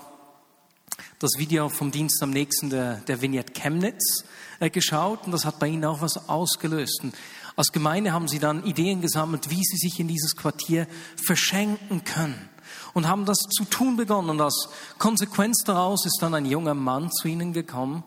das 1.19 1.31
Video 1.37 1.67
vom 1.67 1.91
Dienst 1.91 2.23
am 2.23 2.29
nächsten 2.29 2.69
der, 2.69 3.01
der 3.01 3.21
Vignette 3.21 3.51
Chemnitz 3.51 4.23
äh, 4.61 4.69
geschaut 4.69 5.25
und 5.25 5.33
das 5.33 5.43
hat 5.43 5.59
bei 5.59 5.67
ihnen 5.67 5.83
auch 5.83 5.99
was 5.99 6.29
ausgelöst. 6.29 7.01
Und 7.03 7.15
als 7.57 7.73
Gemeinde 7.73 8.13
haben 8.13 8.29
sie 8.29 8.39
dann 8.39 8.63
Ideen 8.63 9.01
gesammelt, 9.01 9.49
wie 9.49 9.65
sie 9.65 9.75
sich 9.75 9.99
in 9.99 10.07
dieses 10.07 10.37
Quartier 10.37 10.87
verschenken 11.17 12.05
können 12.05 12.49
und 12.93 13.09
haben 13.09 13.25
das 13.25 13.39
zu 13.39 13.65
tun 13.65 13.97
begonnen. 13.97 14.29
Und 14.29 14.39
als 14.39 14.69
Konsequenz 14.99 15.65
daraus 15.65 16.05
ist 16.05 16.19
dann 16.21 16.33
ein 16.33 16.45
junger 16.45 16.75
Mann 16.75 17.11
zu 17.11 17.27
ihnen 17.27 17.51
gekommen 17.51 18.05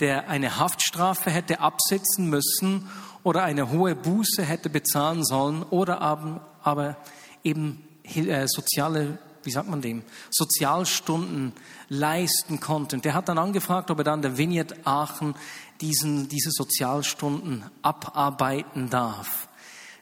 der 0.00 0.28
eine 0.28 0.58
Haftstrafe 0.58 1.30
hätte 1.30 1.60
absetzen 1.60 2.28
müssen 2.28 2.88
oder 3.22 3.42
eine 3.42 3.70
hohe 3.70 3.94
Buße 3.94 4.42
hätte 4.42 4.68
bezahlen 4.68 5.24
sollen 5.24 5.62
oder 5.62 6.00
aber, 6.00 6.96
eben 7.42 7.86
äh, 8.04 8.46
soziale, 8.46 9.18
wie 9.42 9.50
sagt 9.50 9.68
man 9.68 9.80
dem, 9.80 10.02
Sozialstunden 10.30 11.52
leisten 11.88 12.60
konnte. 12.60 12.96
Und 12.96 13.04
der 13.04 13.14
hat 13.14 13.28
dann 13.28 13.38
angefragt, 13.38 13.90
ob 13.90 13.98
er 13.98 14.04
dann 14.04 14.22
der 14.22 14.38
Vineyard 14.38 14.86
Aachen 14.86 15.34
diesen, 15.80 16.28
diese 16.28 16.50
Sozialstunden 16.50 17.64
abarbeiten 17.82 18.90
darf. 18.90 19.48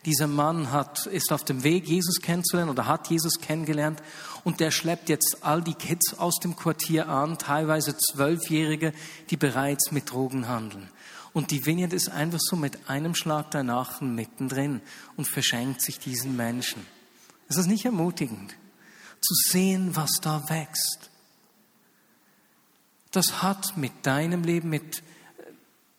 Dieser 0.04 0.26
Mann 0.26 0.72
hat, 0.72 1.06
ist 1.06 1.32
auf 1.32 1.44
dem 1.44 1.62
Weg, 1.62 1.86
Jesus 1.86 2.20
kennenzulernen 2.20 2.70
oder 2.70 2.86
hat 2.86 3.08
Jesus 3.08 3.40
kennengelernt 3.40 4.02
und 4.42 4.58
der 4.58 4.72
schleppt 4.72 5.08
jetzt 5.08 5.38
all 5.42 5.62
die 5.62 5.74
Kids 5.74 6.18
aus 6.18 6.40
dem 6.40 6.56
Quartier 6.56 7.08
an, 7.08 7.38
teilweise 7.38 7.96
Zwölfjährige, 7.96 8.92
die 9.30 9.36
bereits 9.36 9.92
mit 9.92 10.10
Drogen 10.10 10.48
handeln. 10.48 10.88
Und 11.32 11.50
die 11.50 11.64
Vineyard 11.64 11.92
ist 11.92 12.10
einfach 12.10 12.40
so 12.40 12.56
mit 12.56 12.90
einem 12.90 13.14
Schlag 13.14 13.50
danach 13.52 14.00
mittendrin 14.00 14.80
und 15.16 15.28
verschenkt 15.28 15.80
sich 15.80 15.98
diesen 15.98 16.36
Menschen. 16.36 16.84
Es 17.48 17.56
ist 17.56 17.68
nicht 17.68 17.84
ermutigend, 17.84 18.54
zu 19.20 19.34
sehen, 19.50 19.94
was 19.94 20.20
da 20.20 20.48
wächst. 20.48 21.10
Das 23.12 23.42
hat 23.42 23.76
mit 23.76 23.92
deinem 24.02 24.42
Leben, 24.42 24.68
mit 24.68 25.02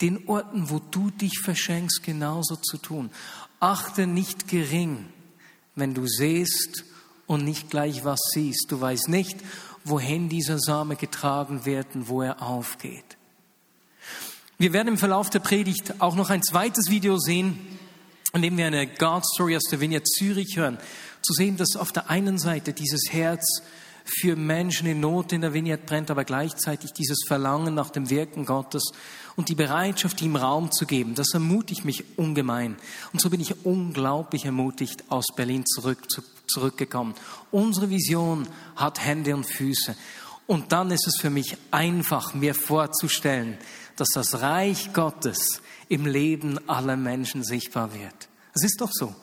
den 0.01 0.27
Orten, 0.27 0.69
wo 0.69 0.79
du 0.79 1.09
dich 1.11 1.39
verschenkst, 1.43 2.03
genauso 2.03 2.55
zu 2.55 2.77
tun. 2.77 3.11
Achte 3.59 4.07
nicht 4.07 4.47
gering, 4.47 5.05
wenn 5.75 5.93
du 5.93 6.07
siehst 6.07 6.83
und 7.27 7.45
nicht 7.45 7.69
gleich 7.69 8.03
was 8.03 8.19
siehst. 8.33 8.67
Du 8.69 8.81
weißt 8.81 9.09
nicht, 9.09 9.37
wohin 9.85 10.29
dieser 10.29 10.59
Same 10.59 10.95
getragen 10.95 11.65
wird 11.65 11.95
und 11.95 12.09
wo 12.09 12.21
er 12.21 12.41
aufgeht. 12.41 13.17
Wir 14.57 14.73
werden 14.73 14.89
im 14.89 14.97
Verlauf 14.97 15.29
der 15.29 15.39
Predigt 15.39 15.99
auch 15.99 16.15
noch 16.15 16.29
ein 16.29 16.43
zweites 16.43 16.89
Video 16.89 17.17
sehen, 17.17 17.59
in 18.33 18.41
dem 18.41 18.57
wir 18.57 18.67
eine 18.67 18.87
God 18.87 19.25
Story 19.25 19.55
aus 19.55 19.63
der 19.69 19.79
Vineyard 19.79 20.07
Zürich 20.07 20.57
hören. 20.57 20.77
Zu 21.21 21.33
sehen, 21.33 21.57
dass 21.57 21.75
auf 21.75 21.91
der 21.91 22.09
einen 22.09 22.37
Seite 22.37 22.73
dieses 22.73 23.11
Herz 23.11 23.61
für 24.05 24.35
Menschen 24.35 24.87
in 24.87 24.99
Not 24.99 25.31
in 25.31 25.41
der 25.41 25.53
Vineyard 25.53 25.85
brennt, 25.85 26.11
aber 26.11 26.25
gleichzeitig 26.25 26.91
dieses 26.93 27.19
Verlangen 27.27 27.73
nach 27.73 27.89
dem 27.89 28.09
Wirken 28.09 28.45
Gottes 28.45 28.91
und 29.35 29.49
die 29.49 29.55
Bereitschaft, 29.55 30.21
ihm 30.21 30.35
Raum 30.35 30.71
zu 30.71 30.85
geben, 30.85 31.15
das 31.15 31.33
ermutigt 31.33 31.85
mich 31.85 32.17
ungemein. 32.17 32.75
Und 33.11 33.21
so 33.21 33.29
bin 33.29 33.41
ich 33.41 33.65
unglaublich 33.65 34.45
ermutigt 34.45 35.03
aus 35.09 35.25
Berlin 35.35 35.65
zurück, 35.65 36.09
zu, 36.09 36.21
zurückgekommen. 36.47 37.15
Unsere 37.51 37.89
Vision 37.89 38.47
hat 38.75 39.03
Hände 39.03 39.35
und 39.35 39.45
Füße. 39.45 39.95
Und 40.45 40.71
dann 40.71 40.91
ist 40.91 41.07
es 41.07 41.17
für 41.19 41.29
mich 41.29 41.57
einfach, 41.71 42.33
mir 42.33 42.53
vorzustellen, 42.53 43.57
dass 43.95 44.09
das 44.09 44.41
Reich 44.41 44.93
Gottes 44.93 45.61
im 45.89 46.05
Leben 46.05 46.59
aller 46.67 46.97
Menschen 46.97 47.43
sichtbar 47.43 47.93
wird. 47.93 48.29
Es 48.53 48.63
ist 48.63 48.81
doch 48.81 48.91
so. 48.91 49.15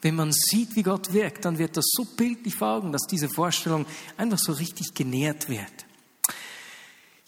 Wenn 0.00 0.14
man 0.14 0.32
sieht, 0.32 0.76
wie 0.76 0.82
Gott 0.82 1.12
wirkt, 1.12 1.44
dann 1.44 1.58
wird 1.58 1.76
das 1.76 1.86
so 1.90 2.04
bildlich 2.04 2.54
vor 2.54 2.68
Augen, 2.68 2.92
dass 2.92 3.02
diese 3.02 3.28
Vorstellung 3.28 3.84
einfach 4.16 4.38
so 4.38 4.52
richtig 4.52 4.94
genährt 4.94 5.48
wird. 5.48 5.87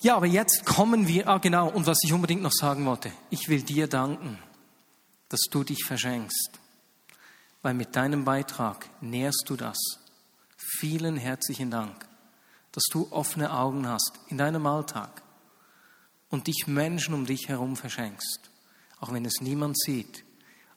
Ja, 0.02 0.16
aber 0.16 0.26
jetzt 0.26 0.64
kommen 0.64 1.08
wir, 1.08 1.28
ah 1.28 1.36
genau, 1.36 1.68
und 1.68 1.86
was 1.86 1.98
ich 2.02 2.12
unbedingt 2.14 2.40
noch 2.40 2.52
sagen 2.52 2.86
wollte. 2.86 3.12
Ich 3.28 3.48
will 3.48 3.62
dir 3.62 3.86
danken, 3.86 4.38
dass 5.28 5.40
du 5.50 5.62
dich 5.62 5.84
verschenkst, 5.84 6.58
weil 7.60 7.74
mit 7.74 7.94
deinem 7.96 8.24
Beitrag 8.24 8.88
nährst 9.02 9.44
du 9.46 9.56
das. 9.56 9.78
Vielen 10.56 11.18
herzlichen 11.18 11.70
Dank, 11.70 12.06
dass 12.72 12.84
du 12.90 13.08
offene 13.10 13.52
Augen 13.52 13.86
hast 13.86 14.18
in 14.28 14.38
deinem 14.38 14.66
Alltag 14.66 15.22
und 16.30 16.46
dich 16.46 16.64
Menschen 16.66 17.12
um 17.12 17.26
dich 17.26 17.48
herum 17.48 17.76
verschenkst, 17.76 18.50
auch 19.00 19.12
wenn 19.12 19.26
es 19.26 19.42
niemand 19.42 19.78
sieht, 19.78 20.24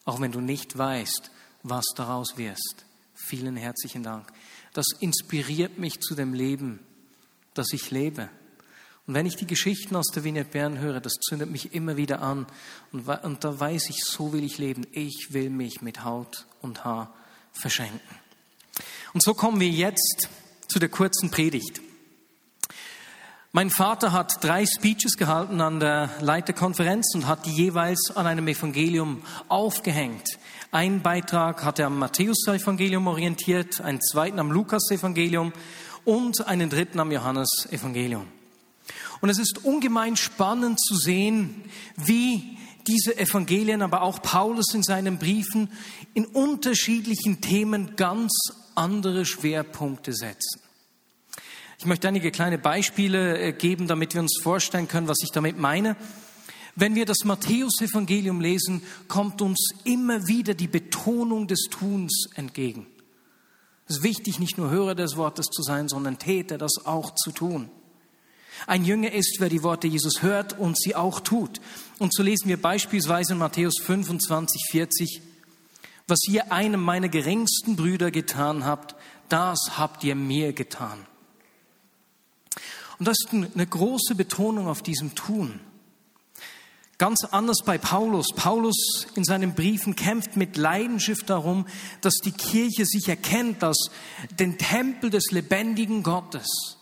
auch 0.04 0.20
wenn 0.20 0.34
du 0.34 0.42
nicht 0.42 0.78
weißt, 0.78 1.32
was 1.64 1.86
daraus 1.96 2.38
wirst. 2.38 2.86
Vielen 3.14 3.56
herzlichen 3.56 4.04
Dank. 4.04 4.34
Das 4.74 4.88
inspiriert 5.00 5.78
mich 5.78 6.02
zu 6.02 6.14
dem 6.14 6.34
Leben, 6.34 6.80
das 7.54 7.72
ich 7.72 7.90
lebe. 7.90 8.30
Und 9.06 9.16
wenn 9.16 9.26
ich 9.26 9.36
die 9.36 9.48
Geschichten 9.48 9.96
aus 9.98 10.08
der 10.08 10.24
Wiener 10.24 10.46
Bern 10.46 10.80
höre, 10.80 11.02
das 11.02 11.14
zündet 11.14 11.50
mich 11.50 11.74
immer 11.74 11.98
wieder 11.98 12.22
an. 12.22 12.48
Und, 12.94 13.08
und 13.08 13.44
da 13.44 13.60
weiß 13.60 13.90
ich, 13.90 14.04
so 14.06 14.32
will 14.32 14.44
ich 14.44 14.58
leben. 14.58 14.88
Ich 14.94 15.30
will 15.32 15.50
mich 15.50 15.82
mit 15.82 16.06
Haut 16.06 16.46
und 16.62 16.86
Haar 16.86 17.14
verschenken. 17.52 18.00
Und 19.14 19.22
so 19.22 19.34
kommen 19.34 19.60
wir 19.60 19.70
jetzt 19.70 20.30
zu 20.68 20.80
der 20.80 20.90
kurzen 20.90 21.32
Predigt. 21.32 21.82
Mein 23.52 23.70
Vater 23.70 24.14
hat 24.14 24.44
drei 24.44 24.66
Speeches 24.66 25.16
gehalten 25.16 25.62
an 25.62 25.80
der 25.80 26.10
Leiterkonferenz 26.22 27.14
und 27.14 27.28
hat 27.28 27.46
die 27.46 27.52
jeweils 27.52 28.12
an 28.16 28.26
einem 28.26 28.48
Evangelium 28.48 29.22
aufgehängt. 29.48 30.40
Ein 30.72 31.04
Beitrag 31.04 31.64
hat 31.64 31.78
er 31.78 31.88
am 31.88 32.00
Matthäus-Evangelium 32.00 33.06
orientiert, 33.06 33.80
einen 33.80 34.02
zweiten 34.02 34.40
am 34.40 34.52
Lukas-Evangelium 34.52 35.54
und 36.04 36.48
einen 36.48 36.72
dritten 36.72 37.00
am 37.00 37.12
Johannes-Evangelium. 37.12 38.26
Und 39.24 39.30
es 39.30 39.40
ist 39.40 39.64
ungemein 39.64 40.18
spannend 40.18 40.82
zu 40.82 40.98
sehen, 40.98 41.64
wie 41.96 42.58
diese 42.88 43.18
Evangelien, 43.18 43.82
aber 43.82 44.02
auch 44.02 44.22
Paulus 44.22 44.74
in 44.74 44.84
seinen 44.84 45.18
Briefen 45.18 45.70
in 46.14 46.26
unterschiedlichen 46.26 47.40
Themen 47.40 47.96
ganz 47.96 48.34
andere 48.76 49.24
Schwerpunkte 49.24 50.12
setzen. 50.12 50.60
Ich 51.80 51.86
möchte 51.86 52.10
einige 52.10 52.32
kleine 52.32 52.58
Beispiele 52.58 53.40
äh, 53.40 53.54
geben, 53.54 53.88
damit 53.88 54.14
wir 54.14 54.20
uns 54.20 54.42
vorstellen 54.44 54.90
können, 54.90 55.08
was 55.08 55.24
ich 55.24 55.32
damit 55.32 55.58
meine. 55.58 55.96
Wenn 56.76 56.94
wir 56.94 57.06
das 57.06 57.24
Matthäusevangelium 57.24 58.42
lesen, 58.42 58.84
kommt 59.08 59.42
uns 59.42 59.70
immer 59.86 60.28
wieder 60.28 60.54
die 60.54 60.68
Betonung 60.68 61.48
des 61.48 61.70
Tuns 61.72 62.26
entgegen. 62.36 62.88
Es 63.88 64.00
ist 64.00 64.04
wichtig, 64.04 64.40
nicht 64.40 64.58
nur 64.58 64.70
Hörer 64.70 64.96
des 64.96 65.16
Wortes 65.16 65.46
zu 65.46 65.62
sein, 65.64 65.88
sondern 65.88 66.20
Täter, 66.20 66.58
das 66.58 66.86
auch 66.86 67.16
zu 67.16 67.32
tun. 67.32 67.70
Ein 68.68 68.86
Jünger 68.86 69.12
ist, 69.12 69.38
wer 69.40 69.50
die 69.50 69.64
Worte 69.64 69.88
Jesus 69.88 70.22
hört 70.22 70.58
und 70.58 70.80
sie 70.80 70.96
auch 70.96 71.20
tut. 71.20 71.60
Und 72.00 72.14
so 72.14 72.24
lesen 72.24 72.48
wir 72.48 72.62
beispielsweise 72.62 73.34
in 73.34 73.40
Matthäus 73.40 73.76
25, 73.82 74.68
40, 74.72 75.22
was 76.08 76.20
ihr 76.28 76.52
einem 76.52 76.82
meiner 76.82 77.10
geringsten 77.10 77.76
Brüder 77.76 78.12
getan 78.12 78.66
habt, 78.66 78.96
das 79.30 79.78
habt 79.78 80.04
ihr 80.04 80.16
mir 80.16 80.54
getan. 80.54 81.06
Und 83.00 83.08
das 83.08 83.18
ist 83.20 83.34
eine 83.34 83.68
große 83.68 84.16
Betonung 84.16 84.68
auf 84.68 84.82
diesem 84.82 85.16
Tun. 85.16 85.60
Ganz 87.00 87.26
anders 87.26 87.64
bei 87.66 87.78
Paulus. 87.78 88.28
Paulus 88.36 89.08
in 89.16 89.24
seinen 89.24 89.56
Briefen 89.56 89.96
kämpft 89.96 90.38
mit 90.38 90.56
Leidenschaft 90.58 91.30
darum, 91.30 91.66
dass 92.02 92.16
die 92.24 92.32
Kirche 92.32 92.86
sich 92.86 93.10
erkennt 93.10 93.64
als 93.64 93.90
den 94.40 94.58
Tempel 94.58 95.10
des 95.10 95.32
lebendigen 95.32 96.04
Gottes 96.04 96.78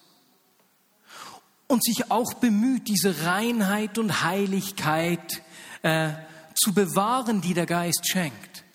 und 1.72 1.84
sich 1.84 2.12
auch 2.12 2.34
bemüht, 2.34 2.90
diese 2.90 3.24
Reinheit 3.24 3.98
und 3.98 4.24
Heiligkeit 4.24 5.42
äh, 5.84 6.10
zu 6.54 6.74
bewahren, 6.74 7.40
die 7.40 7.54
der 7.54 7.66
Geist 7.66 8.08
schenkt. 8.08 8.66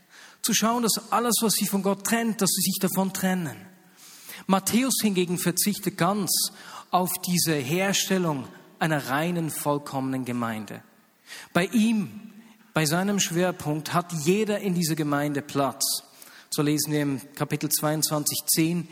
Zu 0.40 0.54
schauen, 0.54 0.82
dass 0.82 1.12
alles, 1.12 1.36
was 1.42 1.54
sie 1.54 1.66
von 1.66 1.82
Gott 1.82 2.04
trennt, 2.04 2.40
dass 2.40 2.50
sie 2.50 2.62
sich 2.62 2.78
davon 2.80 3.12
trennen. 3.12 3.56
Matthäus 4.46 4.94
hingegen 5.02 5.38
verzichtet 5.38 5.98
ganz 5.98 6.30
auf 6.90 7.10
diese 7.26 7.54
Herstellung 7.54 8.48
einer 8.78 9.08
reinen, 9.08 9.50
vollkommenen 9.50 10.24
Gemeinde. 10.24 10.82
Bei 11.52 11.66
ihm, 11.66 12.32
bei 12.72 12.86
seinem 12.86 13.20
Schwerpunkt, 13.20 13.92
hat 13.92 14.12
jeder 14.24 14.60
in 14.60 14.74
dieser 14.74 14.94
Gemeinde 14.94 15.42
Platz. 15.42 15.84
So 16.48 16.62
lesen 16.62 16.92
wir 16.92 17.02
im 17.02 17.20
Kapitel 17.34 17.68
22, 17.68 18.38
10, 18.46 18.88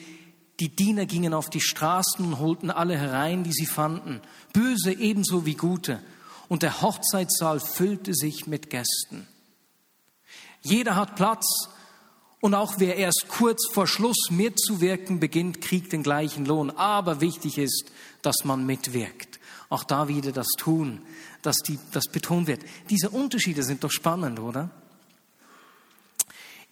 die 0.61 0.75
Diener 0.75 1.07
gingen 1.07 1.35
auf 1.35 1.51
die 1.51 1.61
Straßen 1.61 2.25
und 2.25 2.38
holten 2.38 2.71
alle 2.71 2.97
herein, 2.97 3.45
die 3.45 3.53
sie 3.53 3.67
fanden, 3.67 4.21
böse 4.53 4.93
ebenso 4.93 5.47
wie 5.47 5.55
gute, 5.55 6.01
und 6.49 6.62
der 6.62 6.83
Hochzeitssaal 6.83 7.59
füllte 7.59 8.14
sich 8.14 8.47
mit 8.47 8.71
Gästen. 8.71 9.27
Jeder 10.62 10.95
hat 10.95 11.17
Platz, 11.17 11.69
und 12.40 12.55
auch 12.55 12.75
wer 12.77 12.97
erst 12.97 13.25
kurz 13.29 13.67
vor 13.73 13.87
Schluss 13.87 14.29
mitzuwirken 14.31 15.19
beginnt, 15.19 15.62
kriegt 15.62 15.93
den 15.93 16.03
gleichen 16.03 16.45
Lohn. 16.45 16.71
Aber 16.71 17.23
wichtig 17.23 17.57
ist, 17.57 17.90
dass 18.21 18.45
man 18.45 18.67
mitwirkt. 18.67 19.40
Auch 19.71 19.83
da 19.83 20.09
wieder 20.09 20.31
das 20.31 20.49
Tun, 20.59 21.01
dass 21.40 21.57
die, 21.67 21.79
das 21.93 22.05
betont 22.12 22.47
wird. 22.47 22.61
Diese 22.90 23.09
Unterschiede 23.09 23.62
sind 23.62 23.83
doch 23.83 23.90
spannend, 23.90 24.40
oder? 24.40 24.71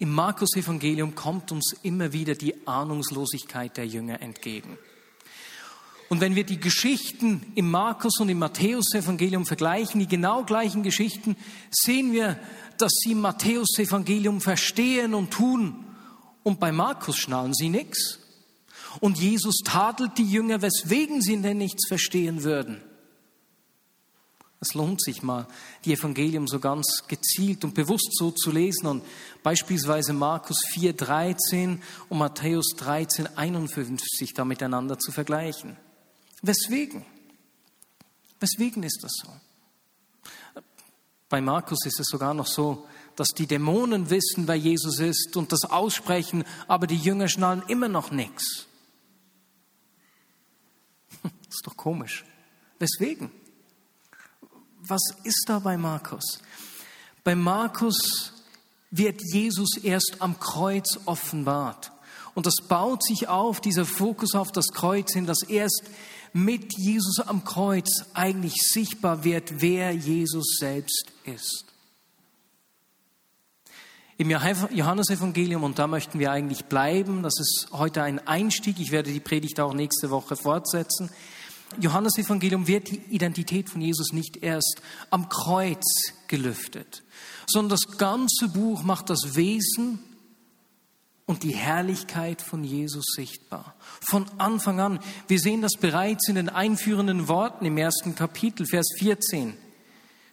Im 0.02 0.10
Markus-Evangelium 0.16 1.14
kommt 1.14 1.52
uns 1.52 1.76
immer 1.84 2.12
wieder 2.12 2.34
die 2.34 2.66
Ahnungslosigkeit 2.66 3.76
der 3.76 3.86
Jünger 3.86 4.20
entgegen. 4.20 4.76
Und 6.08 6.20
wenn 6.20 6.34
wir 6.34 6.42
die 6.42 6.58
Geschichten 6.58 7.46
im 7.54 7.70
Markus 7.70 8.18
und 8.18 8.28
im 8.28 8.40
Matthäus-Evangelium 8.40 9.46
vergleichen, 9.46 10.00
die 10.00 10.08
genau 10.08 10.42
gleichen 10.42 10.82
Geschichten, 10.82 11.36
sehen 11.70 12.12
wir, 12.12 12.36
dass 12.78 12.90
sie 12.94 13.12
im 13.12 13.20
Matthäus-Evangelium 13.20 14.40
verstehen 14.40 15.14
und 15.14 15.30
tun. 15.30 15.84
Und 16.42 16.58
bei 16.58 16.72
Markus 16.72 17.16
schnallen 17.16 17.54
sie 17.54 17.68
nichts. 17.68 18.18
Und 18.98 19.18
Jesus 19.18 19.58
tadelt 19.64 20.18
die 20.18 20.28
Jünger, 20.28 20.62
weswegen 20.62 21.22
sie 21.22 21.40
denn 21.40 21.58
nichts 21.58 21.86
verstehen 21.86 22.42
würden. 22.42 22.82
Es 24.62 24.74
lohnt 24.74 25.02
sich 25.02 25.24
mal, 25.24 25.48
die 25.84 25.92
Evangelium 25.92 26.46
so 26.46 26.60
ganz 26.60 27.02
gezielt 27.08 27.64
und 27.64 27.74
bewusst 27.74 28.10
so 28.12 28.30
zu 28.30 28.52
lesen 28.52 28.86
und 28.86 29.04
beispielsweise 29.42 30.12
Markus 30.12 30.60
4, 30.72 30.92
13 30.92 31.82
und 32.08 32.18
Matthäus 32.18 32.68
13, 32.76 33.36
51 33.36 34.34
da 34.34 34.44
miteinander 34.44 35.00
zu 35.00 35.10
vergleichen. 35.10 35.76
Weswegen? 36.42 37.04
Weswegen 38.38 38.84
ist 38.84 39.00
das 39.02 39.10
so? 39.24 40.62
Bei 41.28 41.40
Markus 41.40 41.84
ist 41.84 41.98
es 41.98 42.06
sogar 42.06 42.32
noch 42.32 42.46
so, 42.46 42.86
dass 43.16 43.30
die 43.30 43.48
Dämonen 43.48 44.10
wissen, 44.10 44.46
wer 44.46 44.54
Jesus 44.54 45.00
ist 45.00 45.36
und 45.36 45.50
das 45.50 45.64
aussprechen, 45.64 46.44
aber 46.68 46.86
die 46.86 46.98
Jünger 46.98 47.26
schnallen 47.26 47.64
immer 47.66 47.88
noch 47.88 48.12
nichts. 48.12 48.68
Das 51.24 51.32
ist 51.56 51.66
doch 51.66 51.76
komisch. 51.76 52.24
Weswegen? 52.78 53.41
Was 54.88 55.02
ist 55.24 55.44
da 55.46 55.58
bei 55.58 55.76
Markus? 55.76 56.40
Bei 57.24 57.34
Markus 57.34 58.32
wird 58.90 59.20
Jesus 59.32 59.76
erst 59.82 60.16
am 60.18 60.38
Kreuz 60.38 60.98
offenbart. 61.06 61.92
Und 62.34 62.46
das 62.46 62.56
baut 62.68 63.04
sich 63.04 63.28
auf, 63.28 63.60
dieser 63.60 63.84
Fokus 63.84 64.34
auf 64.34 64.52
das 64.52 64.68
Kreuz 64.68 65.12
hin, 65.12 65.26
dass 65.26 65.42
erst 65.42 65.84
mit 66.32 66.78
Jesus 66.78 67.20
am 67.20 67.44
Kreuz 67.44 68.06
eigentlich 68.14 68.54
sichtbar 68.62 69.24
wird, 69.24 69.60
wer 69.60 69.92
Jesus 69.92 70.56
selbst 70.58 71.06
ist. 71.24 71.66
Im 74.18 74.30
Johannesevangelium, 74.30 75.64
und 75.64 75.78
da 75.78 75.86
möchten 75.86 76.18
wir 76.18 76.30
eigentlich 76.30 76.66
bleiben, 76.66 77.22
das 77.22 77.38
ist 77.40 77.68
heute 77.72 78.02
ein 78.02 78.24
Einstieg, 78.26 78.78
ich 78.78 78.92
werde 78.92 79.12
die 79.12 79.20
Predigt 79.20 79.58
auch 79.58 79.74
nächste 79.74 80.10
Woche 80.10 80.36
fortsetzen, 80.36 81.10
Johannes 81.80 82.18
Evangelium 82.18 82.66
wird 82.66 82.90
die 82.90 83.00
Identität 83.10 83.68
von 83.70 83.80
Jesus 83.80 84.12
nicht 84.12 84.42
erst 84.42 84.82
am 85.10 85.28
Kreuz 85.28 85.84
gelüftet, 86.28 87.02
sondern 87.46 87.70
das 87.70 87.98
ganze 87.98 88.48
Buch 88.48 88.82
macht 88.82 89.10
das 89.10 89.34
Wesen 89.34 90.00
und 91.26 91.42
die 91.42 91.54
Herrlichkeit 91.54 92.42
von 92.42 92.64
Jesus 92.64 93.04
sichtbar. 93.14 93.74
Von 94.00 94.26
Anfang 94.38 94.80
an. 94.80 95.00
Wir 95.28 95.38
sehen 95.38 95.62
das 95.62 95.74
bereits 95.80 96.28
in 96.28 96.34
den 96.34 96.48
einführenden 96.48 97.28
Worten 97.28 97.64
im 97.64 97.78
ersten 97.78 98.14
Kapitel, 98.14 98.66
Vers 98.66 98.86
14. 98.98 99.54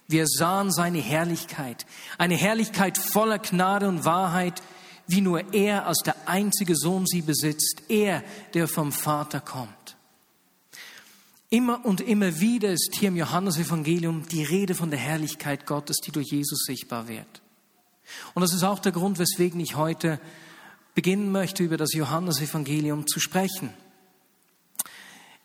Wir 0.08 0.26
sahen 0.28 0.72
seine 0.72 1.00
Herrlichkeit, 1.00 1.86
eine 2.18 2.36
Herrlichkeit 2.36 2.98
voller 2.98 3.40
Gnade 3.40 3.88
und 3.88 4.06
Wahrheit, 4.06 4.62
wie 5.08 5.22
nur 5.22 5.54
er 5.54 5.86
als 5.86 6.00
der 6.00 6.16
einzige 6.28 6.76
Sohn 6.76 7.06
sie 7.06 7.22
besitzt, 7.22 7.84
er, 7.90 8.24
der 8.54 8.68
vom 8.68 8.92
Vater 8.92 9.40
kommt. 9.40 9.79
Immer 11.52 11.84
und 11.84 12.00
immer 12.02 12.40
wieder 12.40 12.70
ist 12.70 12.96
hier 13.00 13.08
im 13.08 13.16
Johannesevangelium 13.16 14.28
die 14.28 14.44
Rede 14.44 14.76
von 14.76 14.92
der 14.92 15.00
Herrlichkeit 15.00 15.66
Gottes, 15.66 15.98
die 15.98 16.12
durch 16.12 16.32
Jesus 16.32 16.60
sichtbar 16.60 17.08
wird. 17.08 17.42
Und 18.36 18.44
das 18.44 18.54
ist 18.54 18.64
auch 18.64 18.78
der 18.78 18.92
Grund, 18.92 19.18
weswegen 19.18 19.60
ich 19.60 19.76
heute 19.76 20.20
beginnen 20.94 21.32
möchte, 21.32 21.64
über 21.64 21.78
das 21.78 21.94
Johannesevangelium 21.94 23.08
zu 23.08 23.20
sprechen. 23.20 23.74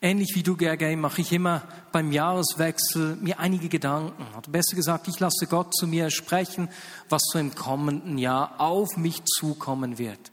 Ähnlich 0.02 0.32
wie 0.34 0.42
du, 0.42 0.56
Gergely, 0.56 0.96
mache 0.96 1.22
ich 1.22 1.32
immer 1.32 1.62
beim 1.90 2.12
Jahreswechsel 2.12 3.16
mir 3.16 3.38
einige 3.38 3.70
Gedanken. 3.70 4.26
Oder 4.36 4.50
besser 4.50 4.76
gesagt, 4.76 5.08
ich 5.08 5.18
lasse 5.20 5.46
Gott 5.46 5.74
zu 5.74 5.86
mir 5.86 6.10
sprechen, 6.10 6.68
was 7.08 7.22
so 7.32 7.38
im 7.38 7.54
kommenden 7.54 8.18
Jahr 8.18 8.60
auf 8.60 8.98
mich 8.98 9.24
zukommen 9.24 9.96
wird. 9.96 10.32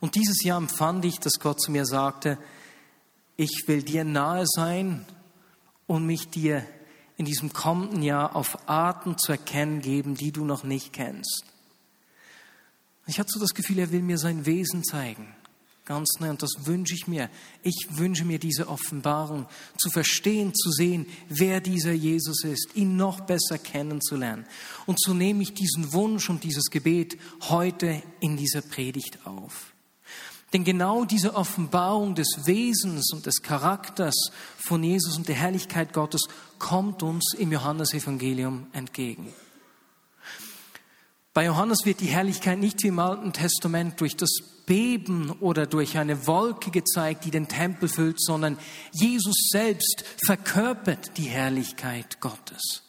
Und 0.00 0.14
dieses 0.14 0.44
Jahr 0.44 0.58
empfand 0.58 1.06
ich, 1.06 1.18
dass 1.20 1.40
Gott 1.40 1.62
zu 1.62 1.70
mir 1.70 1.86
sagte, 1.86 2.36
ich 3.36 3.64
will 3.66 3.82
dir 3.82 4.04
nahe 4.04 4.44
sein 4.46 5.04
und 5.86 6.06
mich 6.06 6.28
dir 6.28 6.66
in 7.16 7.24
diesem 7.24 7.52
kommenden 7.52 8.02
Jahr 8.02 8.36
auf 8.36 8.68
Arten 8.68 9.16
zu 9.18 9.32
erkennen 9.32 9.80
geben, 9.80 10.14
die 10.14 10.32
du 10.32 10.44
noch 10.44 10.64
nicht 10.64 10.92
kennst. 10.92 11.44
Ich 13.06 13.18
hatte 13.18 13.30
so 13.32 13.40
das 13.40 13.54
Gefühl, 13.54 13.78
er 13.78 13.92
will 13.92 14.02
mir 14.02 14.18
sein 14.18 14.46
Wesen 14.46 14.84
zeigen. 14.84 15.34
Ganz 15.84 16.18
neu. 16.18 16.30
Und 16.30 16.42
das 16.42 16.66
wünsche 16.66 16.94
ich 16.94 17.06
mir. 17.06 17.30
Ich 17.62 17.86
wünsche 17.90 18.24
mir 18.24 18.40
diese 18.40 18.68
Offenbarung, 18.68 19.46
zu 19.78 19.88
verstehen, 19.88 20.52
zu 20.52 20.72
sehen, 20.72 21.06
wer 21.28 21.60
dieser 21.60 21.92
Jesus 21.92 22.42
ist, 22.42 22.70
ihn 22.74 22.96
noch 22.96 23.20
besser 23.20 23.58
kennenzulernen. 23.58 24.46
Und 24.86 25.00
so 25.00 25.14
nehme 25.14 25.44
ich 25.44 25.54
diesen 25.54 25.92
Wunsch 25.92 26.28
und 26.28 26.42
dieses 26.42 26.70
Gebet 26.70 27.16
heute 27.42 28.02
in 28.18 28.36
dieser 28.36 28.62
Predigt 28.62 29.24
auf. 29.24 29.75
Denn 30.56 30.64
genau 30.64 31.04
diese 31.04 31.34
Offenbarung 31.34 32.14
des 32.14 32.46
Wesens 32.46 33.12
und 33.12 33.26
des 33.26 33.42
Charakters 33.42 34.30
von 34.56 34.82
Jesus 34.82 35.18
und 35.18 35.28
der 35.28 35.34
Herrlichkeit 35.34 35.92
Gottes 35.92 36.22
kommt 36.58 37.02
uns 37.02 37.34
im 37.34 37.52
Johannesevangelium 37.52 38.66
entgegen. 38.72 39.34
Bei 41.34 41.44
Johannes 41.44 41.80
wird 41.84 42.00
die 42.00 42.06
Herrlichkeit 42.06 42.58
nicht 42.58 42.82
wie 42.82 42.86
im 42.86 42.98
Alten 42.98 43.34
Testament 43.34 44.00
durch 44.00 44.16
das 44.16 44.30
Beben 44.64 45.30
oder 45.40 45.66
durch 45.66 45.98
eine 45.98 46.26
Wolke 46.26 46.70
gezeigt, 46.70 47.26
die 47.26 47.30
den 47.30 47.48
Tempel 47.48 47.90
füllt, 47.90 48.18
sondern 48.18 48.56
Jesus 48.92 49.50
selbst 49.50 50.04
verkörpert 50.24 51.18
die 51.18 51.24
Herrlichkeit 51.24 52.18
Gottes. 52.22 52.85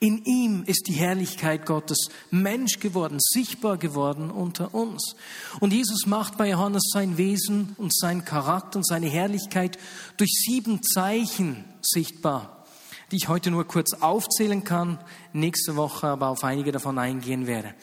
In 0.00 0.24
ihm 0.24 0.62
ist 0.64 0.86
die 0.86 0.92
Herrlichkeit 0.92 1.66
Gottes 1.66 2.08
Mensch 2.30 2.78
geworden, 2.78 3.18
sichtbar 3.18 3.78
geworden 3.78 4.30
unter 4.30 4.72
uns. 4.72 5.16
Und 5.58 5.72
Jesus 5.72 6.06
macht 6.06 6.38
bei 6.38 6.50
Johannes 6.50 6.90
sein 6.92 7.16
Wesen 7.16 7.74
und 7.78 7.92
sein 7.92 8.24
Charakter 8.24 8.78
und 8.78 8.86
seine 8.86 9.08
Herrlichkeit 9.08 9.76
durch 10.16 10.30
sieben 10.46 10.84
Zeichen 10.84 11.64
sichtbar, 11.82 12.64
die 13.10 13.16
ich 13.16 13.28
heute 13.28 13.50
nur 13.50 13.66
kurz 13.66 13.94
aufzählen 13.94 14.62
kann, 14.62 14.98
nächste 15.32 15.74
Woche 15.74 16.06
aber 16.06 16.28
auf 16.28 16.44
einige 16.44 16.70
davon 16.70 16.96
eingehen 16.96 17.48
werde. 17.48 17.74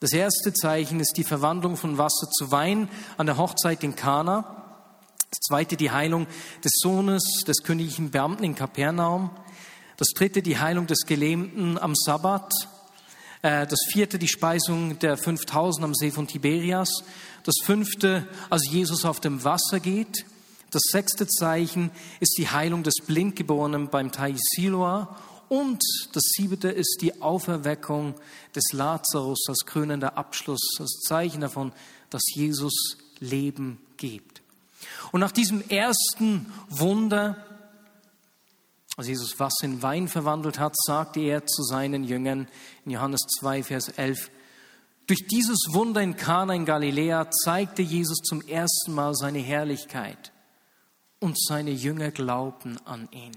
Das 0.00 0.12
erste 0.12 0.52
Zeichen 0.52 0.98
ist 0.98 1.16
die 1.16 1.22
Verwandlung 1.22 1.76
von 1.76 1.96
Wasser 1.96 2.28
zu 2.28 2.50
Wein 2.50 2.88
an 3.18 3.26
der 3.26 3.36
Hochzeit 3.36 3.84
in 3.84 3.94
Kana. 3.94 4.64
Das 5.30 5.38
zweite 5.46 5.76
die 5.76 5.92
Heilung 5.92 6.26
des 6.64 6.72
Sohnes 6.74 7.44
des 7.46 7.62
königlichen 7.62 8.10
Beamten 8.10 8.42
in 8.42 8.56
Kapernaum. 8.56 9.30
Das 10.02 10.14
dritte 10.16 10.42
die 10.42 10.58
Heilung 10.58 10.88
des 10.88 11.06
Gelähmten 11.06 11.78
am 11.78 11.94
Sabbat. 11.94 12.52
Äh, 13.40 13.68
das 13.68 13.78
vierte 13.92 14.18
die 14.18 14.26
Speisung 14.26 14.98
der 14.98 15.16
5000 15.16 15.84
am 15.84 15.94
See 15.94 16.10
von 16.10 16.26
Tiberias. 16.26 17.04
Das 17.44 17.54
fünfte, 17.62 18.26
als 18.50 18.68
Jesus 18.68 19.04
auf 19.04 19.20
dem 19.20 19.44
Wasser 19.44 19.78
geht. 19.78 20.26
Das 20.72 20.82
sechste 20.90 21.28
Zeichen 21.28 21.92
ist 22.18 22.34
die 22.36 22.48
Heilung 22.48 22.82
des 22.82 22.96
Blindgeborenen 23.06 23.90
beim 23.90 24.10
Teich 24.10 24.38
Siloa. 24.40 25.16
Und 25.48 25.80
das 26.14 26.24
siebte 26.34 26.68
ist 26.68 26.98
die 27.00 27.22
Auferweckung 27.22 28.16
des 28.56 28.72
Lazarus 28.72 29.44
als 29.46 29.60
krönender 29.66 30.18
Abschluss, 30.18 30.80
als 30.80 30.98
Zeichen 31.06 31.42
davon, 31.42 31.70
dass 32.10 32.22
Jesus 32.34 32.96
Leben 33.20 33.78
gibt. 33.98 34.42
Und 35.12 35.20
nach 35.20 35.30
diesem 35.30 35.62
ersten 35.68 36.52
Wunder 36.68 37.36
als 38.96 39.06
Jesus 39.06 39.38
Wasser 39.38 39.64
in 39.64 39.82
Wein 39.82 40.08
verwandelt 40.08 40.58
hat, 40.58 40.74
sagte 40.76 41.20
er 41.20 41.46
zu 41.46 41.62
seinen 41.62 42.04
Jüngern 42.04 42.48
in 42.84 42.92
Johannes 42.92 43.20
2, 43.38 43.62
Vers 43.62 43.88
11, 43.88 44.30
durch 45.06 45.26
dieses 45.26 45.58
Wunder 45.70 46.00
in 46.00 46.16
Kana 46.16 46.54
in 46.54 46.64
Galiläa 46.64 47.30
zeigte 47.30 47.82
Jesus 47.82 48.18
zum 48.18 48.40
ersten 48.42 48.92
Mal 48.92 49.14
seine 49.14 49.40
Herrlichkeit 49.40 50.32
und 51.20 51.38
seine 51.40 51.70
Jünger 51.70 52.10
glaubten 52.10 52.78
an 52.84 53.08
ihn. 53.12 53.36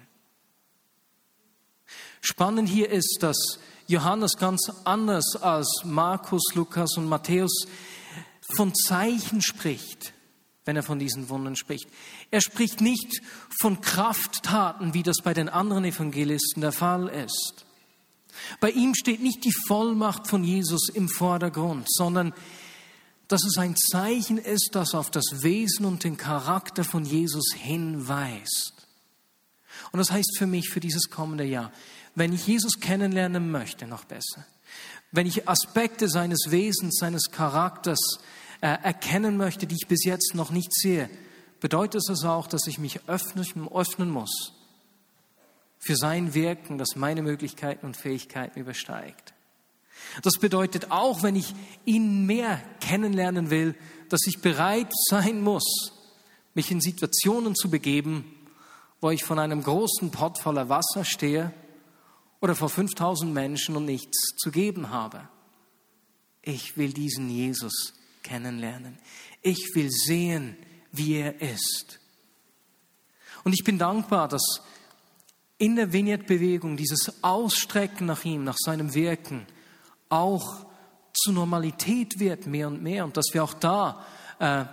Spannend 2.22 2.70
hier 2.70 2.90
ist, 2.90 3.20
dass 3.22 3.60
Johannes 3.88 4.38
ganz 4.38 4.72
anders 4.84 5.36
als 5.42 5.82
Markus, 5.84 6.44
Lukas 6.56 6.98
und 6.98 7.08
Matthäus 7.08 7.66
von 8.56 8.74
Zeichen 8.74 9.42
spricht 9.42 10.15
wenn 10.66 10.76
er 10.76 10.84
von 10.84 11.00
diesen 11.00 11.30
Wundern 11.30 11.56
spricht. 11.56 11.88
Er 12.32 12.42
spricht 12.42 12.82
nicht 12.82 13.22
von 13.62 13.82
Krafttaten, 13.82 14.94
wie 14.94 15.04
das 15.04 15.18
bei 15.24 15.34
den 15.34 15.48
anderen 15.48 15.86
Evangelisten 15.86 16.62
der 16.62 16.72
Fall 16.72 17.08
ist. 17.08 17.66
Bei 18.60 18.72
ihm 18.72 18.96
steht 18.96 19.22
nicht 19.22 19.46
die 19.46 19.54
Vollmacht 19.68 20.28
von 20.28 20.44
Jesus 20.44 20.90
im 20.90 21.08
Vordergrund, 21.08 21.88
sondern 21.90 22.34
dass 23.28 23.44
es 23.44 23.58
ein 23.58 23.76
Zeichen 23.76 24.38
ist, 24.38 24.72
das 24.74 24.94
auf 24.94 25.10
das 25.10 25.44
Wesen 25.44 25.86
und 25.86 26.04
den 26.04 26.18
Charakter 26.18 26.84
von 26.84 27.06
Jesus 27.06 27.54
hinweist. 27.56 28.88
Und 29.92 30.00
das 30.00 30.12
heißt 30.12 30.38
für 30.38 30.48
mich, 30.48 30.70
für 30.70 30.80
dieses 30.80 31.10
kommende 31.10 31.46
Jahr, 31.46 31.72
wenn 32.14 32.34
ich 32.34 32.48
Jesus 32.48 32.80
kennenlernen 32.80 33.52
möchte, 33.52 33.88
noch 33.88 34.06
besser, 34.06 34.46
wenn 35.12 35.28
ich 35.28 35.48
Aspekte 35.48 36.08
seines 36.08 36.48
Wesens, 36.50 36.98
seines 37.00 37.32
Charakters 37.32 38.20
äh, 38.66 38.80
erkennen 38.82 39.38
möchte, 39.38 39.68
die 39.68 39.76
ich 39.76 39.88
bis 39.88 40.06
jetzt 40.06 40.34
noch 40.34 40.50
nicht 40.50 40.74
sehe, 40.74 41.08
bedeutet 41.60 42.02
es 42.10 42.24
auch, 42.24 42.48
dass 42.48 42.66
ich 42.66 42.80
mich 42.80 43.00
öffnen, 43.08 43.46
öffnen 43.72 44.10
muss 44.10 44.54
für 45.78 45.96
sein 45.96 46.34
Wirken, 46.34 46.80
das 46.80 46.96
meine 46.96 47.22
Möglichkeiten 47.22 47.86
und 47.86 47.96
Fähigkeiten 47.96 48.60
übersteigt. 48.60 49.36
Das 50.24 50.40
bedeutet 50.40 50.90
auch, 50.90 51.22
wenn 51.22 51.36
ich 51.36 51.54
ihn 51.86 52.26
mehr 52.26 52.60
kennenlernen 52.82 53.52
will, 53.52 53.76
dass 54.10 54.26
ich 54.26 54.42
bereit 54.42 54.92
sein 55.12 55.44
muss, 55.44 55.94
mich 56.56 56.72
in 56.72 56.82
Situationen 56.82 57.54
zu 57.54 57.70
begeben, 57.70 58.26
wo 59.00 59.12
ich 59.12 59.24
von 59.24 59.38
einem 59.38 59.62
großen 59.62 60.10
Pott 60.10 60.40
voller 60.40 60.70
Wasser 60.70 61.06
stehe 61.06 61.54
oder 62.42 62.56
vor 62.56 62.70
5000 62.70 63.32
Menschen 63.32 63.76
und 63.76 63.86
nichts 63.86 64.36
zu 64.38 64.50
geben 64.50 64.90
habe. 64.90 65.30
Ich 66.42 66.78
will 66.78 66.94
diesen 66.94 67.30
Jesus 67.30 67.94
kennenlernen. 68.26 68.98
Ich 69.42 69.76
will 69.76 69.92
sehen, 69.92 70.58
wie 70.92 71.16
er 71.16 71.40
ist. 71.40 72.00
Und 73.44 73.54
ich 73.54 73.64
bin 73.64 73.78
dankbar, 73.78 74.28
dass 74.28 74.62
in 75.58 75.76
der 75.76 75.94
Vineyard-Bewegung 75.94 76.76
dieses 76.76 77.24
Ausstrecken 77.24 78.08
nach 78.08 78.26
ihm, 78.26 78.44
nach 78.44 78.58
seinem 78.58 78.94
Wirken, 78.94 79.46
auch 80.10 80.66
zur 81.14 81.34
Normalität 81.34 82.20
wird, 82.20 82.48
mehr 82.48 82.68
und 82.68 82.82
mehr. 82.82 83.06
Und 83.06 83.16
dass 83.16 83.28
wir 83.34 83.44
auch 83.44 83.54
da 83.54 84.06
äh, 84.40 84.66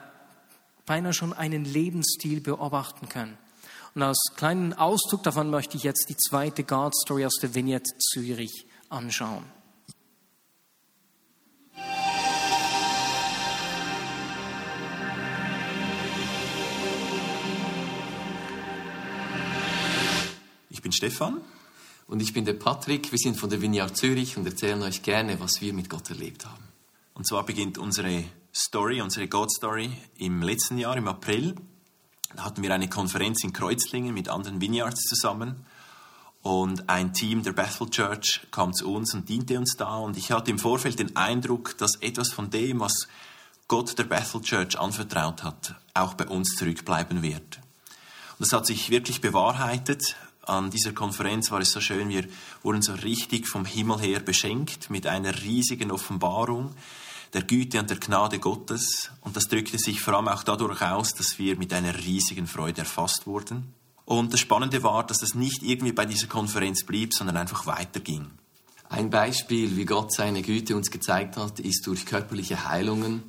beinahe 0.86 1.12
schon 1.12 1.32
einen 1.32 1.64
Lebensstil 1.64 2.40
beobachten 2.40 3.08
können. 3.08 3.36
Und 3.94 4.02
als 4.02 4.18
kleinen 4.36 4.72
Ausdruck 4.72 5.22
davon 5.22 5.50
möchte 5.50 5.76
ich 5.76 5.82
jetzt 5.82 6.08
die 6.08 6.16
zweite 6.16 6.64
God-Story 6.64 7.26
aus 7.26 7.36
der 7.40 7.54
Vineyard 7.54 7.86
Zürich 7.98 8.66
anschauen. 8.88 9.44
Ich 20.82 20.84
bin 20.84 20.90
Stefan. 20.90 21.40
Und 22.08 22.20
ich 22.22 22.32
bin 22.32 22.44
der 22.44 22.54
Patrick. 22.54 23.12
Wir 23.12 23.18
sind 23.20 23.38
von 23.38 23.48
der 23.48 23.62
Vineyard 23.62 23.96
Zürich 23.96 24.36
und 24.36 24.44
erzählen 24.44 24.82
euch 24.82 25.04
gerne, 25.04 25.38
was 25.38 25.60
wir 25.60 25.72
mit 25.72 25.88
Gott 25.88 26.10
erlebt 26.10 26.44
haben. 26.44 26.64
Und 27.14 27.24
zwar 27.24 27.46
beginnt 27.46 27.78
unsere 27.78 28.24
Story, 28.52 29.00
unsere 29.00 29.28
God 29.28 29.52
Story 29.52 29.92
im 30.16 30.42
letzten 30.42 30.78
Jahr, 30.78 30.96
im 30.96 31.06
April. 31.06 31.54
Da 32.34 32.46
hatten 32.46 32.64
wir 32.64 32.74
eine 32.74 32.88
Konferenz 32.88 33.44
in 33.44 33.52
Kreuzlingen 33.52 34.12
mit 34.12 34.28
anderen 34.28 34.60
Vineyards 34.60 35.02
zusammen. 35.02 35.64
Und 36.42 36.88
ein 36.88 37.12
Team 37.14 37.44
der 37.44 37.52
Bethel 37.52 37.88
Church 37.88 38.40
kam 38.50 38.74
zu 38.74 38.92
uns 38.92 39.14
und 39.14 39.28
diente 39.28 39.56
uns 39.56 39.76
da. 39.76 39.98
Und 39.98 40.16
ich 40.16 40.32
hatte 40.32 40.50
im 40.50 40.58
Vorfeld 40.58 40.98
den 40.98 41.14
Eindruck, 41.14 41.78
dass 41.78 41.94
etwas 42.00 42.32
von 42.32 42.50
dem, 42.50 42.80
was 42.80 43.06
Gott 43.68 43.96
der 44.00 44.04
Bethel 44.04 44.40
Church 44.40 44.76
anvertraut 44.80 45.44
hat, 45.44 45.76
auch 45.94 46.14
bei 46.14 46.26
uns 46.26 46.56
zurückbleiben 46.56 47.22
wird. 47.22 47.60
Und 48.38 48.40
das 48.40 48.52
hat 48.52 48.66
sich 48.66 48.90
wirklich 48.90 49.20
bewahrheitet 49.20 50.16
an 50.42 50.70
dieser 50.70 50.92
Konferenz 50.92 51.50
war 51.50 51.61
es 51.61 51.70
so 51.70 51.81
schön, 51.81 52.09
wir 52.09 52.26
wurden 52.62 52.83
so 52.83 52.94
richtig 52.94 53.46
vom 53.46 53.64
Himmel 53.64 54.00
her 54.00 54.20
beschenkt 54.20 54.90
mit 54.90 55.07
einer 55.07 55.42
riesigen 55.42 55.90
Offenbarung 55.90 56.74
der 57.33 57.42
Güte 57.42 57.81
und 57.81 57.88
der 57.88 57.98
Gnade 57.98 58.38
Gottes. 58.38 59.11
Und 59.22 59.37
das 59.37 59.44
drückte 59.44 59.78
sich 59.78 60.00
vor 60.00 60.14
allem 60.14 60.28
auch 60.28 60.42
dadurch 60.42 60.83
aus, 60.83 61.14
dass 61.14 61.38
wir 61.38 61.57
mit 61.57 61.72
einer 61.72 61.96
riesigen 61.96 62.46
Freude 62.46 62.81
erfasst 62.81 63.26
wurden. 63.26 63.72
Und 64.05 64.33
das 64.33 64.40
Spannende 64.40 64.83
war, 64.83 65.07
dass 65.07 65.22
es 65.22 65.35
nicht 65.35 65.62
irgendwie 65.62 65.92
bei 65.92 66.05
dieser 66.05 66.26
Konferenz 66.26 66.85
blieb, 66.85 67.14
sondern 67.14 67.37
einfach 67.37 67.66
weiterging. 67.66 68.31
Ein 68.88 69.09
Beispiel, 69.09 69.76
wie 69.76 69.87
Gott 69.87 70.12
seine 70.12 70.42
Güte 70.42 70.76
uns 70.76 70.90
gezeigt 70.90 71.37
hat, 71.38 71.61
ist 71.61 71.87
durch 71.87 72.05
körperliche 72.05 72.68
Heilungen. 72.68 73.22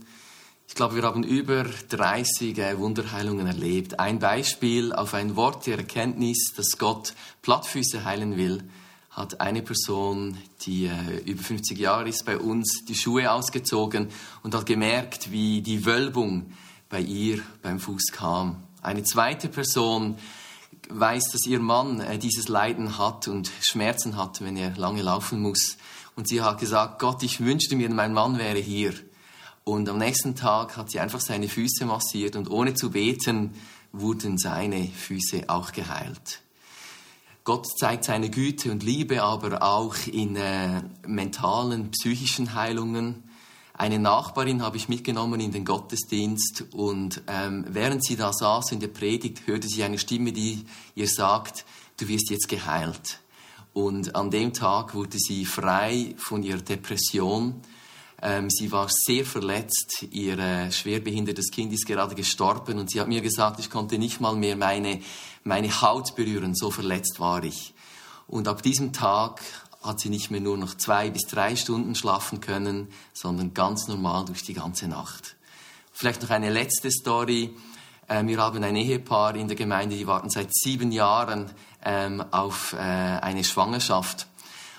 Ich 0.67 0.75
glaube, 0.75 0.95
wir 0.95 1.03
haben 1.03 1.23
über 1.23 1.65
30 1.89 2.57
äh, 2.57 2.79
Wunderheilungen 2.79 3.45
erlebt. 3.45 3.99
Ein 3.99 4.19
Beispiel 4.19 4.93
auf 4.93 5.13
ein 5.13 5.35
Wort 5.35 5.67
der 5.67 5.77
Erkenntnis, 5.77 6.53
dass 6.55 6.77
Gott 6.77 7.13
Plattfüße 7.41 8.05
heilen 8.05 8.37
will, 8.37 8.63
hat 9.11 9.39
eine 9.41 9.61
Person, 9.61 10.37
die 10.61 10.85
äh, 10.85 11.17
über 11.25 11.43
50 11.43 11.77
Jahre 11.77 12.09
ist, 12.09 12.25
bei 12.25 12.37
uns 12.37 12.85
die 12.87 12.95
Schuhe 12.95 13.31
ausgezogen 13.31 14.09
und 14.41 14.55
hat 14.55 14.65
gemerkt, 14.65 15.31
wie 15.31 15.61
die 15.61 15.85
Wölbung 15.85 16.53
bei 16.89 17.01
ihr 17.01 17.41
beim 17.61 17.79
Fuß 17.79 18.11
kam. 18.11 18.63
Eine 18.81 19.03
zweite 19.03 19.49
Person 19.49 20.17
weiß, 20.89 21.25
dass 21.31 21.45
ihr 21.45 21.59
Mann 21.59 21.99
äh, 21.99 22.17
dieses 22.17 22.47
Leiden 22.47 22.97
hat 22.97 23.27
und 23.27 23.51
Schmerzen 23.61 24.17
hat, 24.17 24.41
wenn 24.41 24.57
er 24.57 24.75
lange 24.77 25.03
laufen 25.03 25.39
muss. 25.39 25.77
Und 26.15 26.27
sie 26.27 26.41
hat 26.41 26.59
gesagt, 26.59 26.99
Gott, 26.99 27.21
ich 27.23 27.39
wünschte 27.39 27.75
mir, 27.75 27.89
mein 27.89 28.13
Mann 28.13 28.37
wäre 28.37 28.59
hier. 28.59 28.93
Und 29.63 29.87
am 29.87 29.97
nächsten 29.97 30.35
Tag 30.35 30.75
hat 30.75 30.91
sie 30.91 30.99
einfach 30.99 31.21
seine 31.21 31.47
Füße 31.47 31.85
massiert 31.85 32.35
und 32.35 32.49
ohne 32.49 32.73
zu 32.73 32.91
beten 32.91 33.51
wurden 33.93 34.37
seine 34.37 34.87
Füße 34.87 35.43
auch 35.47 35.71
geheilt. 35.71 36.41
Gott 37.45 37.67
zeigt 37.77 38.05
seine 38.05 38.29
Güte 38.29 38.71
und 38.71 38.83
Liebe 38.83 39.21
aber 39.21 39.61
auch 39.63 39.95
in 40.07 40.35
äh, 40.35 40.81
mentalen, 41.05 41.91
psychischen 41.91 42.55
Heilungen. 42.55 43.23
Eine 43.73 43.99
Nachbarin 43.99 44.61
habe 44.61 44.77
ich 44.77 44.87
mitgenommen 44.87 45.39
in 45.39 45.51
den 45.51 45.65
Gottesdienst 45.65 46.65
und 46.71 47.21
ähm, 47.27 47.65
während 47.67 48.05
sie 48.05 48.15
da 48.15 48.31
saß 48.31 48.71
in 48.71 48.79
der 48.79 48.87
Predigt, 48.87 49.47
hörte 49.47 49.67
sie 49.67 49.83
eine 49.83 49.97
Stimme, 49.97 50.31
die 50.31 50.65
ihr 50.95 51.07
sagt, 51.07 51.65
du 51.97 52.07
wirst 52.07 52.29
jetzt 52.29 52.47
geheilt. 52.47 53.19
Und 53.73 54.15
an 54.15 54.29
dem 54.29 54.53
Tag 54.53 54.93
wurde 54.93 55.17
sie 55.17 55.45
frei 55.45 56.15
von 56.17 56.43
ihrer 56.43 56.61
Depression. 56.61 57.61
Ähm, 58.25 58.49
sie 58.49 58.71
war 58.71 58.87
sehr 58.89 59.25
verletzt. 59.25 60.05
Ihr 60.11 60.39
äh, 60.39 60.71
schwerbehindertes 60.71 61.51
Kind 61.51 61.73
ist 61.73 61.85
gerade 61.85 62.15
gestorben 62.15 62.79
und 62.79 62.89
sie 62.89 63.01
hat 63.01 63.09
mir 63.09 63.19
gesagt, 63.19 63.59
ich 63.59 63.69
konnte 63.69 63.97
nicht 63.97 64.21
mal 64.21 64.33
mehr 64.33 64.55
meine, 64.55 65.01
meine 65.43 65.81
Haut 65.81 66.15
berühren, 66.15 66.55
so 66.55 66.71
verletzt 66.71 67.19
war 67.19 67.43
ich. 67.43 67.73
Und 68.25 68.47
ab 68.47 68.63
diesem 68.63 68.93
Tag 68.93 69.41
hat 69.83 69.99
sie 69.99 70.07
nicht 70.07 70.31
mehr 70.31 70.39
nur 70.39 70.57
noch 70.57 70.75
zwei 70.75 71.09
bis 71.09 71.23
drei 71.23 71.57
Stunden 71.57 71.95
schlafen 71.95 72.39
können, 72.39 72.87
sondern 73.11 73.53
ganz 73.53 73.89
normal 73.89 74.23
durch 74.23 74.43
die 74.43 74.53
ganze 74.53 74.87
Nacht. 74.87 75.35
Vielleicht 75.91 76.21
noch 76.21 76.29
eine 76.29 76.49
letzte 76.49 76.91
Story. 76.91 77.53
Ähm, 78.07 78.29
wir 78.29 78.37
haben 78.37 78.63
ein 78.63 78.77
Ehepaar 78.77 79.35
in 79.35 79.49
der 79.49 79.57
Gemeinde, 79.57 79.97
die 79.97 80.07
warten 80.07 80.29
seit 80.29 80.55
sieben 80.55 80.93
Jahren 80.93 81.51
ähm, 81.83 82.23
auf 82.31 82.71
äh, 82.71 82.77
eine 82.77 83.43
Schwangerschaft. 83.43 84.27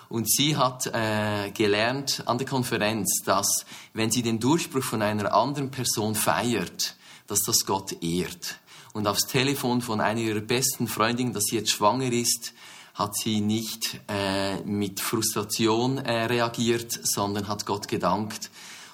Und 0.09 0.31
sie 0.31 0.57
hat 0.57 0.87
äh, 0.87 1.51
gelernt 1.51 2.23
an 2.27 2.39
der 2.39 2.47
Konferenz, 2.47 3.23
dass 3.25 3.65
wenn 3.93 4.11
sie 4.11 4.23
den 4.23 4.41
Durchbruch 4.41 4.85
von 4.85 5.03
einer 5.03 5.35
anderen 5.35 5.71
Person 5.71 6.15
feiert, 6.15 6.97
dass 7.27 7.41
das 7.41 7.65
Gott 7.67 8.03
ehrt. 8.03 8.57
Und 8.93 9.07
aufs 9.07 9.27
Telefon 9.27 9.81
von 9.81 10.01
einer 10.01 10.21
ihrer 10.21 10.41
besten 10.41 10.87
Freundinnen, 10.87 11.33
dass 11.33 11.45
sie 11.45 11.57
jetzt 11.57 11.71
schwanger 11.71 12.13
ist, 12.13 12.53
hat 12.95 13.17
sie 13.17 13.41
nicht 13.41 14.01
äh, 14.09 14.63
mit 14.63 15.01
Frustration 15.01 15.99
äh, 15.99 16.27
reagiert, 16.27 16.93
sondern 17.03 17.49
hat 17.49 17.67
Gott 17.67 17.89
gedankt. 17.89 18.51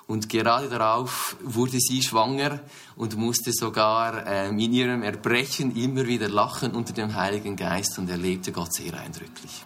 Und 0.06 0.28
gerade 0.28 0.68
darauf 0.68 1.36
wurde 1.44 1.78
sie 1.78 2.02
schwanger 2.02 2.60
und 2.96 3.16
musste 3.16 3.52
sogar 3.52 4.26
äh, 4.26 4.48
in 4.48 4.72
ihrem 4.72 5.02
Erbrechen 5.02 5.76
immer 5.76 6.06
wieder 6.06 6.28
lachen 6.28 6.72
unter 6.72 6.92
dem 6.92 7.14
Heiligen 7.14 7.54
Geist 7.54 7.98
und 7.98 8.10
erlebte 8.10 8.50
Gott 8.50 8.72
sehr 8.72 8.94
eindrücklich. 8.94 9.64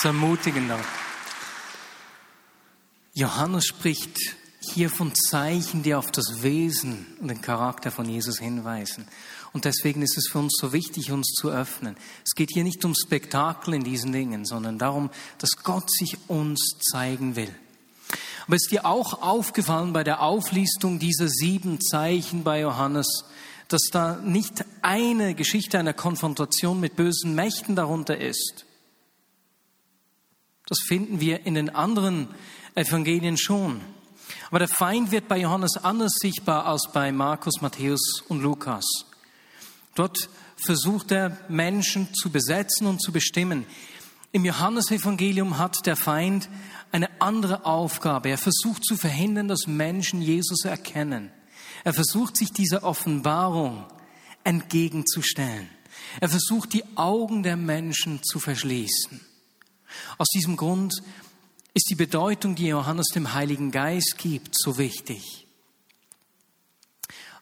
So 0.00 0.10
ermutigender. 0.10 0.78
Johannes 3.14 3.66
spricht 3.66 4.16
hier 4.60 4.90
von 4.90 5.12
Zeichen, 5.12 5.82
die 5.82 5.96
auf 5.96 6.12
das 6.12 6.44
Wesen 6.44 7.04
und 7.20 7.26
den 7.26 7.40
Charakter 7.40 7.90
von 7.90 8.08
Jesus 8.08 8.38
hinweisen. 8.38 9.08
Und 9.52 9.64
deswegen 9.64 10.02
ist 10.02 10.16
es 10.16 10.28
für 10.30 10.38
uns 10.38 10.56
so 10.60 10.72
wichtig, 10.72 11.10
uns 11.10 11.32
zu 11.32 11.50
öffnen. 11.50 11.96
Es 12.24 12.36
geht 12.36 12.50
hier 12.52 12.62
nicht 12.62 12.84
um 12.84 12.94
Spektakel 12.94 13.74
in 13.74 13.82
diesen 13.82 14.12
Dingen, 14.12 14.44
sondern 14.44 14.78
darum, 14.78 15.10
dass 15.38 15.56
Gott 15.64 15.90
sich 15.90 16.16
uns 16.28 16.76
zeigen 16.92 17.34
will. 17.34 17.52
Aber 18.46 18.54
ist 18.54 18.70
dir 18.70 18.86
auch 18.86 19.20
aufgefallen 19.20 19.92
bei 19.92 20.04
der 20.04 20.22
Auflistung 20.22 21.00
dieser 21.00 21.26
sieben 21.26 21.80
Zeichen 21.80 22.44
bei 22.44 22.60
Johannes, 22.60 23.24
dass 23.66 23.82
da 23.90 24.14
nicht 24.18 24.64
eine 24.80 25.34
Geschichte 25.34 25.76
einer 25.76 25.92
Konfrontation 25.92 26.78
mit 26.78 26.94
bösen 26.94 27.34
Mächten 27.34 27.74
darunter 27.74 28.16
ist? 28.16 28.64
Das 30.68 30.78
finden 30.86 31.20
wir 31.20 31.46
in 31.46 31.54
den 31.54 31.70
anderen 31.70 32.28
Evangelien 32.74 33.38
schon. 33.38 33.80
Aber 34.50 34.58
der 34.58 34.68
Feind 34.68 35.10
wird 35.10 35.28
bei 35.28 35.38
Johannes 35.38 35.76
anders 35.76 36.12
sichtbar 36.20 36.66
als 36.66 36.88
bei 36.92 37.12
Markus, 37.12 37.60
Matthäus 37.60 38.22
und 38.28 38.42
Lukas. 38.42 38.84
Dort 39.94 40.28
versucht 40.56 41.10
er 41.12 41.38
Menschen 41.48 42.12
zu 42.14 42.30
besetzen 42.30 42.86
und 42.86 43.02
zu 43.02 43.12
bestimmen. 43.12 43.66
Im 44.32 44.44
Johannesevangelium 44.44 45.58
hat 45.58 45.86
der 45.86 45.96
Feind 45.96 46.48
eine 46.92 47.20
andere 47.20 47.64
Aufgabe. 47.64 48.28
Er 48.28 48.38
versucht 48.38 48.84
zu 48.84 48.96
verhindern, 48.96 49.48
dass 49.48 49.66
Menschen 49.66 50.20
Jesus 50.20 50.64
erkennen. 50.64 51.30
Er 51.84 51.94
versucht 51.94 52.36
sich 52.36 52.52
dieser 52.52 52.82
Offenbarung 52.82 53.86
entgegenzustellen. 54.44 55.68
Er 56.20 56.28
versucht 56.28 56.72
die 56.72 56.84
Augen 56.96 57.42
der 57.42 57.56
Menschen 57.56 58.22
zu 58.22 58.38
verschließen. 58.38 59.20
Aus 60.18 60.28
diesem 60.28 60.56
Grund 60.56 60.94
ist 61.74 61.88
die 61.90 61.94
Bedeutung, 61.94 62.54
die 62.54 62.66
Johannes 62.66 63.08
dem 63.08 63.34
Heiligen 63.34 63.70
Geist 63.70 64.16
gibt, 64.18 64.56
so 64.58 64.78
wichtig. 64.78 65.46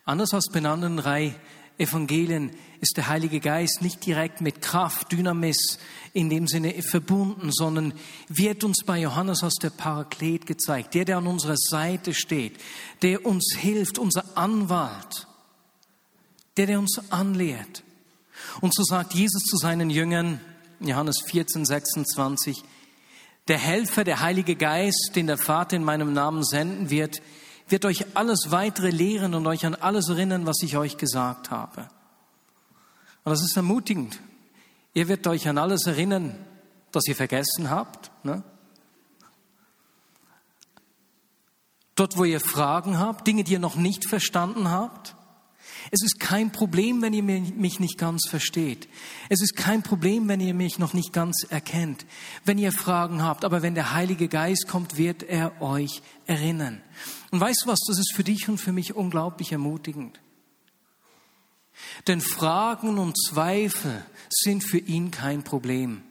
Anders 0.05 0.35
als 0.35 0.49
bei 0.53 0.63
anderen 0.63 0.99
drei 0.99 1.35
Evangelien 1.79 2.51
ist 2.81 2.97
der 2.97 3.09
Heilige 3.09 3.41
Geist 3.41 3.83
nicht 3.83 4.05
direkt 4.07 4.41
mit 4.41 4.63
Kraft, 4.63 5.13
Dynamis 5.13 5.79
in 6.13 6.31
dem 6.31 6.47
Sinne 6.47 6.75
verbunden, 6.83 7.51
sondern 7.53 7.93
wird 8.29 8.65
uns 8.65 8.85
bei 8.85 9.01
Johannes 9.01 9.43
als 9.43 9.55
der 9.55 9.71
Paraklet 9.71 10.47
gezeigt, 10.47 10.95
der, 10.95 11.05
der 11.05 11.19
an 11.19 11.27
unserer 11.27 11.57
Seite 11.57 12.15
steht, 12.15 12.59
der 13.03 13.27
uns 13.27 13.55
hilft, 13.57 13.99
unser 13.99 14.37
Anwalt, 14.37 15.27
der, 16.57 16.67
der 16.67 16.79
uns 16.79 17.01
anlehrt. 17.11 17.83
Und 18.61 18.75
so 18.75 18.83
sagt 18.85 19.15
Jesus 19.15 19.43
zu 19.45 19.57
seinen 19.57 19.91
Jüngern, 19.91 20.41
Johannes 20.81 21.23
14, 21.27 21.65
26, 21.65 22.63
der 23.49 23.59
Helfer, 23.59 24.05
der 24.05 24.21
Heilige 24.21 24.57
Geist, 24.57 25.13
den 25.15 25.27
der 25.27 25.39
Vater 25.39 25.77
in 25.77 25.85
meinem 25.85 26.13
Namen 26.13 26.45
senden 26.45 26.91
wird, 26.91 27.23
wird 27.69 27.85
euch 27.85 28.17
alles 28.17 28.51
weitere 28.51 28.91
lehren 28.91 29.35
und 29.35 29.47
euch 29.47 29.67
an 29.67 29.75
alles 29.75 30.09
erinnern, 30.09 30.47
was 30.47 30.63
ich 30.63 30.77
euch 30.77 30.97
gesagt 30.97 31.51
habe. 31.51 31.89
Und 33.25 33.31
das 33.31 33.43
ist 33.43 33.57
ermutigend. 33.57 34.21
Ihr 34.95 35.09
wird 35.09 35.27
euch 35.27 35.49
an 35.49 35.59
alles 35.59 35.87
erinnern, 35.87 36.37
das 36.93 37.07
ihr 37.07 37.17
vergessen 37.17 37.71
habt. 37.71 38.11
Ne? 38.25 38.43
Dort, 41.97 42.17
wo 42.17 42.25
ihr 42.25 42.41
Fragen 42.41 42.99
habt, 42.99 43.27
Dinge, 43.27 43.43
die 43.43 43.55
ihr 43.55 43.59
noch 43.59 43.77
nicht 43.77 44.09
verstanden 44.09 44.71
habt. 44.71 45.17
Es 45.91 46.03
ist 46.03 46.19
kein 46.19 46.51
Problem, 46.51 47.03
wenn 47.03 47.13
ihr 47.13 47.23
mich 47.23 47.81
nicht 47.81 47.99
ganz 47.99 48.29
versteht. 48.29 48.89
Es 49.29 49.41
ist 49.41 49.57
kein 49.57 49.83
Problem, 49.83 50.29
wenn 50.29 50.41
ihr 50.41 50.55
mich 50.55 50.79
noch 50.79 50.95
nicht 50.95 51.13
ganz 51.13 51.45
erkennt. 51.49 52.07
Wenn 52.45 52.59
ihr 52.59 52.73
Fragen 52.73 53.23
habt, 53.23 53.45
aber 53.45 53.63
wenn 53.63 53.75
der 53.75 53.93
Heilige 53.93 54.29
Geist 54.29 54.67
kommt, 54.69 54.97
wird 54.97 55.23
er 55.23 55.61
euch 55.63 56.03
erinnern. 56.27 56.83
Und 57.31 57.41
weißt 57.41 57.63
du 57.65 57.71
was, 57.71 57.81
das 57.87 57.99
ist 57.99 58.13
für 58.15 58.25
dich 58.25 58.49
und 58.49 58.59
für 58.59 58.73
mich 58.73 58.95
unglaublich 58.95 59.53
ermutigend. 59.53 60.21
Denn 62.07 62.21
Fragen 62.21 62.99
und 62.99 63.17
Zweifel 63.17 64.05
sind 64.31 64.65
für 64.65 64.79
ihn 64.79 65.11
kein 65.11 65.45
Problem. 65.45 66.03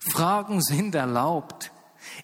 Fragen 0.00 0.62
sind 0.62 0.94
erlaubt. 0.94 1.72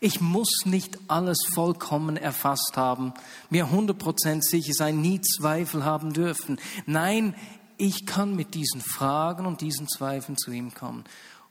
Ich 0.01 0.21
muss 0.21 0.65
nicht 0.65 0.99
alles 1.09 1.39
vollkommen 1.55 2.17
erfasst 2.17 2.73
haben, 2.77 3.13
mir 3.49 3.67
100% 3.67 4.43
sicher 4.43 4.73
sein, 4.73 5.01
nie 5.01 5.21
Zweifel 5.21 5.85
haben 5.85 6.13
dürfen. 6.13 6.59
Nein, 6.87 7.35
ich 7.77 8.07
kann 8.07 8.37
mit 8.37 8.55
diesen 8.55 8.81
Fragen 8.81 9.47
und 9.47 9.61
diesen 9.61 9.89
Zweifeln 9.89 10.37
zu 10.37 10.51
ihm 10.51 10.75
kommen. 10.75 11.05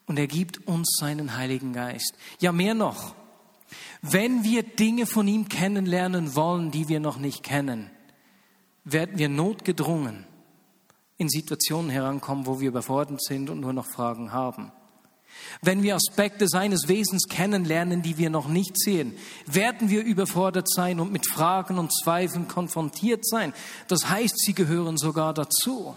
Und 0.05 0.17
er 0.17 0.27
gibt 0.27 0.67
uns 0.67 0.97
seinen 0.99 1.35
Heiligen 1.35 1.73
Geist. 1.73 2.13
Ja, 2.39 2.51
mehr 2.51 2.73
noch. 2.73 3.15
Wenn 4.01 4.43
wir 4.43 4.63
Dinge 4.63 5.05
von 5.05 5.27
ihm 5.27 5.49
kennenlernen 5.49 6.35
wollen, 6.35 6.71
die 6.71 6.87
wir 6.87 6.99
noch 6.99 7.17
nicht 7.17 7.43
kennen, 7.43 7.89
werden 8.83 9.17
wir 9.17 9.29
notgedrungen 9.29 10.25
in 11.17 11.29
Situationen 11.29 11.89
herankommen, 11.89 12.45
wo 12.45 12.59
wir 12.59 12.69
überfordert 12.69 13.21
sind 13.21 13.49
und 13.49 13.59
nur 13.59 13.73
noch 13.73 13.85
Fragen 13.85 14.31
haben. 14.31 14.71
Wenn 15.61 15.83
wir 15.83 15.95
Aspekte 15.95 16.47
seines 16.47 16.87
Wesens 16.87 17.27
kennenlernen, 17.27 18.01
die 18.01 18.17
wir 18.17 18.29
noch 18.29 18.47
nicht 18.47 18.79
sehen, 18.79 19.17
werden 19.45 19.89
wir 19.89 20.03
überfordert 20.03 20.69
sein 20.69 20.99
und 20.99 21.11
mit 21.11 21.27
Fragen 21.27 21.77
und 21.77 21.93
Zweifeln 21.93 22.47
konfrontiert 22.47 23.25
sein. 23.25 23.53
Das 23.87 24.09
heißt, 24.09 24.37
sie 24.39 24.53
gehören 24.53 24.97
sogar 24.97 25.33
dazu. 25.33 25.95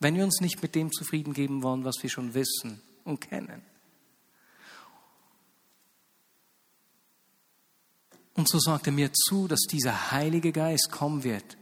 Wenn 0.00 0.14
wir 0.14 0.24
uns 0.24 0.40
nicht 0.40 0.62
mit 0.62 0.74
dem 0.74 0.92
zufrieden 0.92 1.34
geben 1.34 1.62
wollen, 1.62 1.84
was 1.84 1.96
wir 2.02 2.10
schon 2.10 2.34
wissen 2.34 2.80
und 3.04 3.20
kennen. 3.20 3.62
Und 8.34 8.48
so 8.48 8.60
sagt 8.60 8.86
er 8.86 8.92
mir 8.92 9.12
zu, 9.12 9.48
dass 9.48 9.62
dieser 9.62 10.12
Heilige 10.12 10.52
Geist 10.52 10.92
kommen 10.92 11.24
wird, 11.24 11.58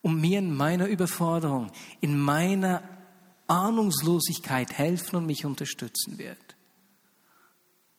um 0.00 0.20
mir 0.20 0.38
in 0.38 0.54
meiner 0.54 0.86
Überforderung, 0.86 1.72
in 2.00 2.16
meiner 2.16 2.82
Ahnungslosigkeit 3.46 4.72
helfen 4.72 5.16
und 5.16 5.26
mich 5.26 5.44
unterstützen 5.44 6.18
wird. 6.18 6.38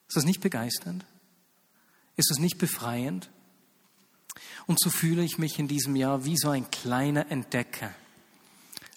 Ist 0.08 0.18
das 0.18 0.26
nicht 0.26 0.42
begeisternd? 0.42 1.06
Ist 2.16 2.30
das 2.30 2.40
nicht 2.40 2.58
befreiend? 2.58 3.30
Und 4.68 4.80
so 4.80 4.90
fühle 4.90 5.24
ich 5.24 5.38
mich 5.38 5.60
in 5.60 5.68
diesem 5.68 5.96
Jahr 5.96 6.26
wie 6.26 6.38
so 6.38 6.50
ein 6.50 6.70
kleiner 6.72 7.32
Entdecker, 7.32 7.94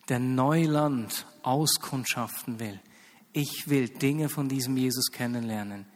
der 0.09 0.19
Neuland 0.19 1.27
auskundschaften 1.43 2.59
will. 2.61 2.81
Ich 3.33 3.69
will 3.69 3.89
Dinge 3.89 4.29
von 4.29 4.49
diesem 4.49 4.77
Jesus 4.77 5.11
kennenlernen, 5.13 5.87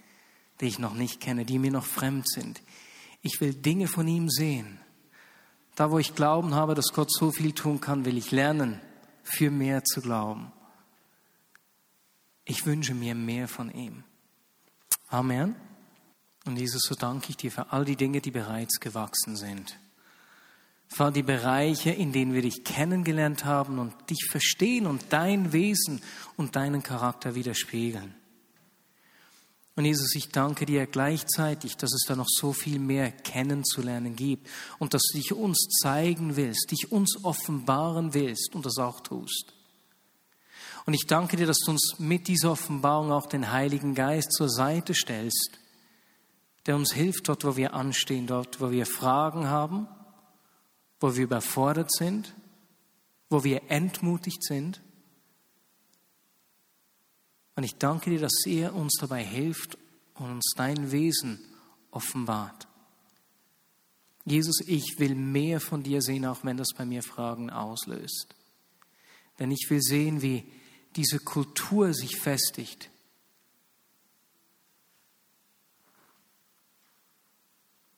die 0.61 0.67
ich 0.67 0.79
noch 0.79 0.95
nicht 0.95 1.21
kenne, 1.21 1.45
die 1.45 1.59
mir 1.59 1.71
noch 1.71 1.87
fremd 1.87 2.29
sind. 2.29 2.61
Ich 3.23 3.41
will 3.41 3.55
Dinge 3.55 3.89
von 3.89 4.07
ihm 4.07 4.29
sehen. 4.29 4.79
Da, 5.75 5.91
wo 5.91 5.99
ich 5.99 6.15
Glauben 6.15 6.55
habe, 6.55 6.75
dass 6.75 6.93
Gott 6.93 7.11
so 7.11 7.33
viel 7.33 7.53
tun 7.53 7.81
kann, 7.81 8.05
will 8.05 8.19
ich 8.19 8.31
lernen 8.31 8.81
für 9.23 9.51
mehr 9.51 9.85
zu 9.85 10.01
glauben. 10.01 10.53
Ich 12.45 12.67
wünsche 12.67 12.95
mir 12.95 13.15
mehr 13.15 13.49
von 13.49 13.71
ihm. 13.71 14.05
Amen. 15.09 15.55
Und 16.45 16.59
Jesus, 16.59 16.83
so 16.83 16.95
danke 16.95 17.31
ich 17.31 17.37
dir 17.37 17.53
für 17.53 17.73
all 17.73 17.85
die 17.85 17.97
Dinge, 17.97 18.21
die 18.21 18.31
bereits 18.31 18.81
gewachsen 18.81 19.37
sind. 19.37 19.79
Für 20.89 21.13
die 21.13 21.23
Bereiche, 21.23 21.91
in 21.91 22.13
denen 22.13 22.35
wir 22.35 22.43
dich 22.43 22.65
kennengelernt 22.65 23.45
haben 23.45 23.79
und 23.79 23.95
dich 24.11 24.27
verstehen 24.31 24.87
und 24.87 25.05
dein 25.11 25.53
Wesen 25.53 26.03
und 26.37 26.57
deinen 26.57 26.83
Charakter 26.83 27.35
widerspiegeln. 27.35 28.15
Und 29.75 29.87
Jesus, 29.87 30.15
ich 30.15 30.29
danke 30.29 30.67
dir 30.67 30.87
gleichzeitig, 30.87 31.77
dass 31.79 31.95
es 31.95 32.05
da 32.07 32.15
noch 32.15 32.29
so 32.29 32.53
viel 32.53 32.79
mehr 32.79 33.11
kennenzulernen 33.11 34.17
gibt 34.17 34.49
und 34.79 34.93
dass 34.93 35.03
du 35.11 35.19
dich 35.19 35.33
uns 35.33 35.67
zeigen 35.81 36.37
willst, 36.37 36.71
dich 36.71 36.93
uns 36.93 37.25
offenbaren 37.25 38.13
willst 38.13 38.55
und 38.55 38.67
das 38.67 38.77
auch 38.77 39.01
tust. 39.01 39.55
Und 40.85 40.95
ich 40.95 41.07
danke 41.07 41.37
dir, 41.37 41.47
dass 41.47 41.61
du 41.65 41.71
uns 41.71 41.95
mit 41.99 42.29
dieser 42.29 42.53
Offenbarung 42.53 43.13
auch 43.13 43.27
den 43.27 43.51
Heiligen 43.51 43.95
Geist 43.95 44.33
zur 44.33 44.51
Seite 44.51 44.95
stellst, 44.95 45.59
der 46.67 46.77
uns 46.77 46.93
hilft 46.93 47.29
dort, 47.29 47.45
wo 47.45 47.57
wir 47.57 47.73
anstehen, 47.73 48.27
dort, 48.27 48.61
wo 48.61 48.71
wir 48.71 48.85
Fragen 48.85 49.47
haben, 49.47 49.89
wo 51.01 51.17
wir 51.17 51.25
überfordert 51.25 51.93
sind, 51.93 52.35
wo 53.31 53.43
wir 53.43 53.71
entmutigt 53.71 54.45
sind 54.45 54.83
und 57.55 57.65
ich 57.65 57.77
danke 57.77 58.11
dir, 58.11 58.21
dass 58.21 58.47
er 58.47 58.75
uns 58.75 58.97
dabei 58.99 59.23
hilft 59.23 59.77
und 60.15 60.31
uns 60.31 60.53
dein 60.57 60.91
Wesen 60.91 61.39
offenbart. 61.91 62.67
Jesus, 64.25 64.61
ich 64.67 64.99
will 64.99 65.15
mehr 65.15 65.61
von 65.61 65.83
dir 65.83 66.01
sehen, 66.01 66.25
auch 66.25 66.45
wenn 66.45 66.57
das 66.57 66.69
bei 66.77 66.85
mir 66.85 67.03
Fragen 67.03 67.51
auslöst. 67.51 68.35
Denn 69.39 69.51
ich 69.51 69.67
will 69.69 69.83
sehen, 69.83 70.23
wie 70.23 70.45
diese 70.95 71.19
Kultur 71.19 71.93
sich 71.93 72.17
festigt. 72.19 72.91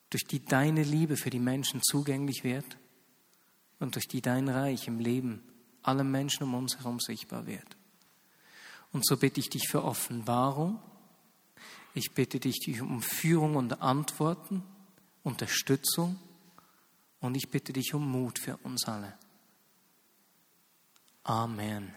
Durch 0.09 0.23
die 0.23 0.43
deine 0.43 0.83
Liebe 0.83 1.17
für 1.17 1.29
die 1.29 1.39
Menschen 1.39 1.81
zugänglich 1.83 2.43
wird 2.43 2.77
und 3.79 3.95
durch 3.95 4.07
die 4.07 4.21
dein 4.21 4.47
Reich 4.47 4.87
im 4.87 4.99
Leben 4.99 5.43
aller 5.83 6.03
Menschen 6.03 6.43
um 6.43 6.55
uns 6.55 6.77
herum 6.77 6.99
sichtbar 6.99 7.45
wird. 7.45 7.77
Und 8.95 9.05
so 9.05 9.17
bitte 9.17 9.41
ich 9.41 9.49
dich 9.49 9.67
für 9.67 9.83
Offenbarung. 9.83 10.79
Ich 11.95 12.13
bitte 12.13 12.39
dich 12.39 12.65
um 12.79 13.01
Führung 13.01 13.57
und 13.57 13.81
Antworten, 13.81 14.63
Unterstützung. 15.21 16.17
Und 17.19 17.35
ich 17.35 17.49
bitte 17.49 17.73
dich 17.73 17.93
um 17.93 18.09
Mut 18.09 18.39
für 18.39 18.55
uns 18.63 18.85
alle. 18.85 19.17
Amen. 21.25 21.93